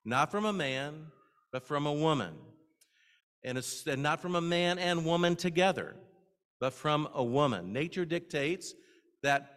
not 0.05 0.31
from 0.31 0.45
a 0.45 0.53
man, 0.53 1.07
but 1.51 1.67
from 1.67 1.85
a 1.85 1.93
woman. 1.93 2.33
And, 3.45 3.61
and 3.87 4.01
not 4.01 4.21
from 4.21 4.35
a 4.35 4.41
man 4.41 4.79
and 4.79 5.05
woman 5.05 5.35
together, 5.35 5.95
but 6.59 6.73
from 6.73 7.09
a 7.13 7.23
woman. 7.23 7.73
Nature 7.73 8.05
dictates 8.05 8.73
that 9.21 9.49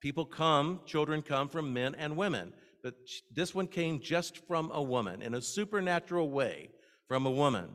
people 0.00 0.24
come, 0.24 0.80
children 0.86 1.22
come 1.22 1.48
from 1.48 1.72
men 1.72 1.94
and 1.94 2.16
women. 2.16 2.52
But 2.88 2.96
this 3.34 3.54
one 3.54 3.66
came 3.66 4.00
just 4.00 4.46
from 4.46 4.70
a 4.72 4.82
woman 4.82 5.20
in 5.20 5.34
a 5.34 5.42
supernatural 5.42 6.30
way 6.30 6.70
from 7.06 7.26
a 7.26 7.30
woman. 7.30 7.68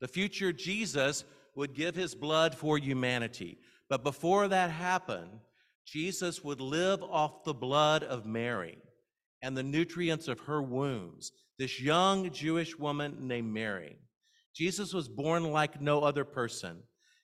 The 0.00 0.08
future 0.08 0.54
Jesus 0.54 1.24
would 1.54 1.74
give 1.74 1.94
his 1.94 2.14
blood 2.14 2.54
for 2.54 2.78
humanity. 2.78 3.58
But 3.90 4.02
before 4.02 4.48
that 4.48 4.70
happened, 4.70 5.28
Jesus 5.84 6.42
would 6.42 6.62
live 6.62 7.02
off 7.02 7.44
the 7.44 7.52
blood 7.52 8.04
of 8.04 8.24
Mary 8.24 8.78
and 9.42 9.54
the 9.54 9.62
nutrients 9.62 10.28
of 10.28 10.40
her 10.40 10.62
wombs, 10.62 11.30
this 11.58 11.78
young 11.78 12.30
Jewish 12.30 12.78
woman 12.78 13.28
named 13.28 13.52
Mary. 13.52 13.98
Jesus 14.56 14.94
was 14.94 15.10
born 15.10 15.52
like 15.52 15.82
no 15.82 16.00
other 16.00 16.24
person. 16.24 16.78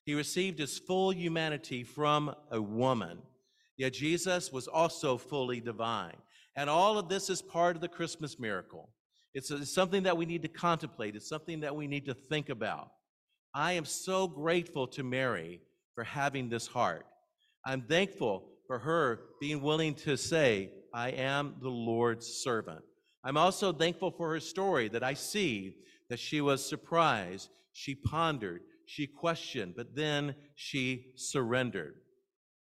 He 0.04 0.12
received 0.12 0.58
his 0.58 0.78
full 0.78 1.10
humanity 1.10 1.84
from 1.84 2.34
a 2.50 2.60
woman. 2.60 3.22
Yet 3.78 3.94
Jesus 3.94 4.52
was 4.52 4.68
also 4.68 5.16
fully 5.16 5.58
divine. 5.58 6.18
And 6.56 6.68
all 6.68 6.98
of 6.98 7.08
this 7.08 7.30
is 7.30 7.42
part 7.42 7.76
of 7.76 7.82
the 7.82 7.88
Christmas 7.88 8.38
miracle. 8.38 8.90
It's, 9.34 9.50
it's 9.50 9.72
something 9.72 10.02
that 10.04 10.16
we 10.16 10.26
need 10.26 10.42
to 10.42 10.48
contemplate, 10.48 11.16
it's 11.16 11.28
something 11.28 11.60
that 11.60 11.74
we 11.74 11.86
need 11.86 12.06
to 12.06 12.14
think 12.14 12.48
about. 12.48 12.90
I 13.54 13.72
am 13.72 13.84
so 13.84 14.28
grateful 14.28 14.86
to 14.88 15.02
Mary 15.02 15.60
for 15.94 16.04
having 16.04 16.48
this 16.48 16.66
heart. 16.66 17.06
I'm 17.64 17.82
thankful 17.82 18.48
for 18.66 18.78
her 18.78 19.20
being 19.40 19.60
willing 19.60 19.94
to 19.96 20.16
say, 20.16 20.70
I 20.94 21.10
am 21.10 21.56
the 21.60 21.68
Lord's 21.68 22.26
servant. 22.26 22.82
I'm 23.24 23.36
also 23.36 23.72
thankful 23.72 24.10
for 24.10 24.30
her 24.30 24.40
story 24.40 24.88
that 24.88 25.02
I 25.02 25.14
see 25.14 25.76
that 26.08 26.18
she 26.18 26.40
was 26.40 26.66
surprised, 26.66 27.50
she 27.72 27.94
pondered, 27.94 28.62
she 28.86 29.06
questioned, 29.06 29.74
but 29.76 29.94
then 29.94 30.34
she 30.56 31.12
surrendered. 31.16 31.94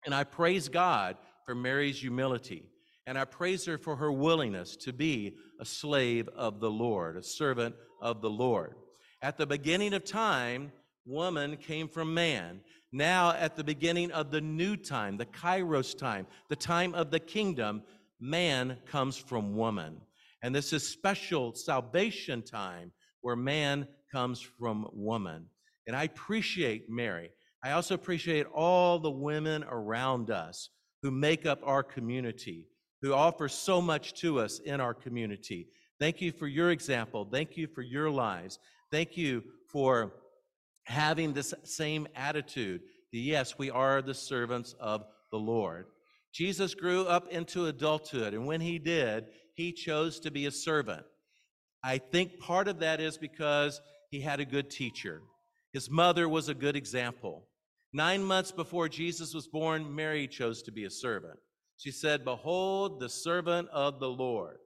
And 0.05 0.15
I 0.15 0.25
praise 0.25 0.69
God 0.69 1.17
for 1.47 1.55
Mary's 1.55 2.01
humility. 2.01 2.65
And 3.11 3.19
I 3.19 3.25
praise 3.25 3.65
her 3.65 3.77
for 3.77 3.97
her 3.97 4.13
willingness 4.13 4.77
to 4.77 4.93
be 4.93 5.35
a 5.59 5.65
slave 5.65 6.29
of 6.29 6.61
the 6.61 6.71
Lord, 6.71 7.17
a 7.17 7.25
servant 7.25 7.75
of 8.01 8.23
the 8.23 8.31
Lord. 8.31 8.77
At 9.21 9.37
the 9.37 9.49
beginning 9.49 9.95
of 9.95 10.05
time, 10.05 10.71
woman 11.05 11.57
came 11.57 11.89
from 11.89 12.15
man. 12.15 12.61
Now, 12.93 13.33
at 13.33 13.57
the 13.57 13.65
beginning 13.65 14.13
of 14.13 14.31
the 14.31 14.41
new 14.41 14.77
time, 14.77 15.17
the 15.17 15.27
kairos 15.27 15.99
time, 15.99 16.29
the 16.49 16.55
time 16.55 16.95
of 16.95 17.11
the 17.11 17.19
kingdom, 17.19 17.83
man 18.21 18.79
comes 18.87 19.17
from 19.17 19.57
woman. 19.57 20.01
And 20.45 20.55
this 20.55 20.73
is 20.73 20.87
special 20.87 21.53
salvation 21.53 22.43
time 22.43 22.93
where 23.23 23.35
man 23.35 23.89
comes 24.13 24.41
from 24.41 24.87
woman. 24.93 25.47
And 25.89 25.97
I 25.97 26.05
appreciate 26.05 26.89
Mary. 26.89 27.31
I 27.65 27.73
also 27.73 27.97
appreciate 27.97 28.47
all 28.55 29.01
the 29.01 29.11
women 29.11 29.65
around 29.65 30.31
us 30.31 30.71
who 31.03 31.11
make 31.11 31.45
up 31.45 31.59
our 31.65 31.83
community, 31.83 32.69
who 33.03 33.15
offer 33.15 33.49
so 33.49 33.81
much 33.81 34.15
to 34.15 34.41
us 34.41 34.59
in 34.59 34.81
our 34.81 34.95
community. 34.95 35.69
Thank 35.99 36.21
you 36.21 36.33
for 36.33 36.47
your 36.47 36.71
example. 36.71 37.29
Thank 37.31 37.57
you 37.57 37.67
for 37.67 37.83
your 37.83 38.11
lives. 38.11 38.59
Thank 38.91 39.17
you 39.17 39.43
for 39.71 40.13
having 40.85 41.33
this 41.33 41.55
same 41.65 42.09
attitude. 42.17 42.83
Yes, 43.13 43.59
we 43.59 43.71
are 43.71 44.03
the 44.03 44.15
servants 44.15 44.75
of 44.81 45.05
the 45.31 45.39
Lord. 45.39 45.87
Jesus 46.33 46.75
grew 46.75 47.07
up 47.07 47.29
into 47.29 47.67
adulthood, 47.67 48.35
and 48.35 48.47
when 48.47 48.61
he 48.61 48.79
did, 48.79 49.27
he 49.55 49.73
chose 49.73 50.21
to 50.21 50.31
be 50.31 50.47
a 50.47 50.51
servant. 50.51 51.05
I 51.83 51.99
think 51.99 52.39
part 52.39 52.69
of 52.69 52.81
that 52.81 53.01
is 53.01 53.19
because 53.19 53.81
he 54.11 54.21
had 54.21 54.41
a 54.41 54.45
good 54.45 54.71
teacher. 54.71 55.23
His 55.73 55.91
mother 55.91 56.29
was 56.29 56.49
a 56.49 56.55
good 56.55 56.77
example. 56.77 57.47
Nine 57.93 58.23
months 58.23 58.53
before 58.53 58.89
Jesus 58.89 59.35
was 59.35 59.49
born, 59.49 59.95
Mary 59.95 60.29
chose 60.29 60.63
to 60.63 60.73
be 60.73 60.85
a 60.85 60.91
servant. 60.91 61.39
She 61.81 61.93
said, 61.93 62.27
Behold, 62.27 63.01
the 63.01 63.09
servant 63.09 63.71
of 63.71 64.01
the 64.01 64.09
Lord. 64.11 64.59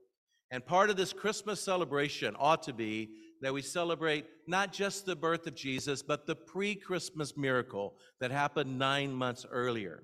And 0.50 0.66
part 0.66 0.90
of 0.90 0.96
this 0.96 1.12
Christmas 1.12 1.60
celebration 1.60 2.34
ought 2.40 2.64
to 2.64 2.72
be 2.72 3.10
that 3.40 3.54
we 3.54 3.62
celebrate 3.62 4.26
not 4.48 4.72
just 4.72 5.06
the 5.06 5.14
birth 5.14 5.46
of 5.46 5.54
Jesus, 5.54 6.02
but 6.02 6.26
the 6.26 6.34
pre 6.34 6.74
Christmas 6.74 7.36
miracle 7.36 7.94
that 8.20 8.32
happened 8.32 8.80
nine 8.80 9.12
months 9.12 9.46
earlier. 9.48 10.02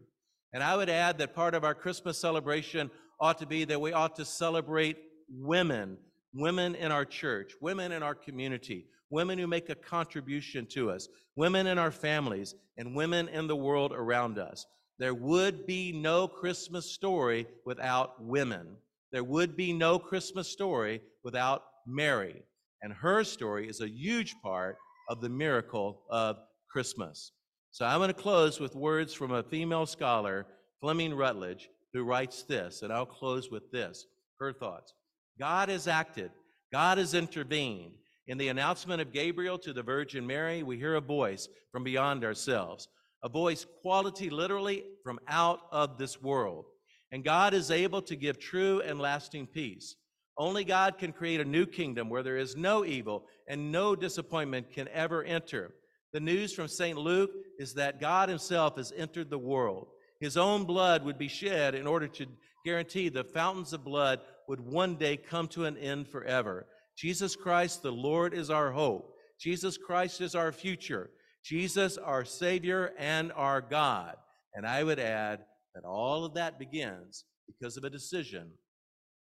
And 0.53 0.63
I 0.63 0.77
would 0.77 0.89
add 0.89 1.19
that 1.19 1.35
part 1.35 1.57
of 1.57 1.65
our 1.65 1.75
Christmas 1.75 2.17
celebration 2.17 2.93
ought 3.19 3.39
to 3.39 3.47
be 3.47 3.65
that 3.65 3.81
we 3.81 3.93
ought 3.93 4.15
to 4.15 4.25
celebrate 4.25 4.97
women, 5.29 5.99
women 6.33 6.77
in 6.77 6.93
our 6.93 7.05
church, 7.05 7.55
women 7.61 7.91
in 7.91 8.05
our 8.05 8.15
community, 8.15 8.87
women 9.11 9.37
who 9.37 9.49
make 9.49 9.69
a 9.69 9.75
contribution 9.75 10.65
to 10.75 10.93
us, 10.93 11.09
women 11.35 11.67
in 11.67 11.77
our 11.77 11.91
families, 11.91 12.55
and 12.77 12.95
women 12.95 13.27
in 13.27 13.49
the 13.49 13.57
world 13.57 13.93
around 13.93 14.39
us. 14.39 14.65
There 15.01 15.15
would 15.15 15.67
be 15.67 15.93
no 15.93 16.29
Christmas 16.29 16.93
story 16.93 17.47
without 17.65 18.23
women. 18.23 18.77
There 19.13 19.25
would 19.25 19.57
be 19.57 19.73
no 19.73 19.99
Christmas 19.99 20.47
story 20.47 21.01
without 21.25 21.63
Mary. 21.87 22.43
And 22.83 22.93
her 22.93 23.25
story 23.25 23.67
is 23.67 23.81
a 23.81 23.89
huge 23.89 24.37
part 24.43 24.77
of 25.09 25.23
the 25.23 25.29
miracle 25.31 26.03
of 26.11 26.37
Christmas. 26.71 27.33
So 27.71 27.87
I'm 27.87 27.99
going 27.99 28.09
to 28.09 28.15
close 28.15 28.61
with 28.61 28.75
words 28.75 29.15
from 29.15 29.33
a 29.33 29.43
female 29.43 29.87
scholar, 29.87 30.47
Fleming 30.83 31.15
Rutledge, 31.15 31.71
who 31.95 32.05
writes 32.05 32.43
this, 32.43 32.83
and 32.83 32.93
I'll 32.93 33.07
close 33.07 33.51
with 33.51 33.71
this 33.73 34.05
her 34.39 34.53
thoughts. 34.53 34.93
God 35.39 35.71
has 35.71 35.89
acted, 35.89 36.31
God 36.73 36.99
has 36.99 37.15
intervened. 37.15 37.95
In 38.27 38.37
the 38.37 38.49
announcement 38.49 39.01
of 39.01 39.15
Gabriel 39.15 39.59
to 39.61 39.73
the 39.73 39.83
Virgin 39.83 40.27
Mary, 40.27 40.63
we 40.63 40.77
hear 40.77 40.97
a 40.97 41.01
voice 41.01 41.49
from 41.73 41.85
beyond 41.85 42.23
ourselves, 42.23 42.87
a 43.23 43.29
voice 43.29 43.67
quality 43.83 44.31
literally 44.31 44.85
from 45.03 45.19
out 45.29 45.61
of 45.73 45.99
this 45.99 46.21
world. 46.23 46.67
And 47.13 47.25
God 47.25 47.55
is 47.55 47.71
able 47.71 48.03
to 48.03 48.17
give 48.17 48.39
true 48.39 48.81
and 48.81 49.01
lasting 49.01 49.47
peace. 49.49 49.97
Only 50.39 50.65
God 50.65 50.97
can 50.97 51.13
create 51.13 51.41
a 51.41 51.45
new 51.45 51.67
kingdom 51.67 52.09
where 52.09 52.23
there 52.23 52.39
is 52.39 52.57
no 52.57 52.85
evil 52.85 53.27
and 53.49 53.73
no 53.73 53.95
disappointment 53.95 54.73
can 54.73 54.89
ever 54.89 55.23
enter. 55.25 55.75
The 56.13 56.21
news 56.21 56.55
from 56.55 56.69
St. 56.69 56.97
Luke 56.97 57.33
is 57.59 57.75
that 57.75 58.01
God 58.01 58.29
Himself 58.29 58.77
has 58.77 58.93
entered 58.97 59.29
the 59.29 59.39
world. 59.39 59.89
His 60.21 60.37
own 60.37 60.65
blood 60.65 61.05
would 61.05 61.19
be 61.19 61.29
shed 61.29 61.75
in 61.75 61.87
order 61.87 62.09
to 62.09 62.27
guarantee 62.65 63.09
the 63.09 63.25
fountains 63.25 63.73
of 63.73 63.85
blood 63.85 64.21
would 64.49 64.61
one 64.61 64.97
day 64.97 65.17
come 65.17 65.47
to 65.49 65.65
an 65.65 65.77
end 65.77 66.09
forever. 66.09 66.67
Jesus 66.97 67.37
Christ, 67.37 67.83
the 67.83 67.93
Lord, 67.93 68.35
is 68.35 68.51
our 68.51 68.71
hope. 68.71 69.15
Jesus 69.39 69.79
Christ 69.79 70.21
is 70.21 70.35
our 70.35 70.53
future. 70.53 71.11
Jesus, 71.45 71.97
our 71.97 72.25
Savior 72.25 72.93
and 72.99 73.33
our 73.33 73.61
God. 73.61 74.17
And 74.55 74.67
I 74.67 74.85
would 74.85 74.99
add 74.99 75.41
that 75.75 75.85
all 75.85 76.25
of 76.25 76.35
that 76.35 76.59
begins 76.59 77.25
because 77.47 77.77
of 77.77 77.85
a 77.85 77.91
decision 77.91 78.51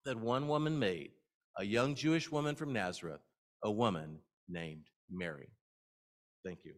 that 0.06 0.20
one 0.20 0.48
woman 0.48 0.78
made, 0.78 1.12
a 1.58 1.66
young 1.66 1.96
Jewish 1.96 2.32
woman 2.32 2.56
from 2.56 2.74
Nazareth, 2.74 3.22
a 3.64 3.72
woman 3.72 4.20
named 4.50 4.84
Mary. 5.10 5.50
Thank 6.46 6.60
you. 6.66 6.74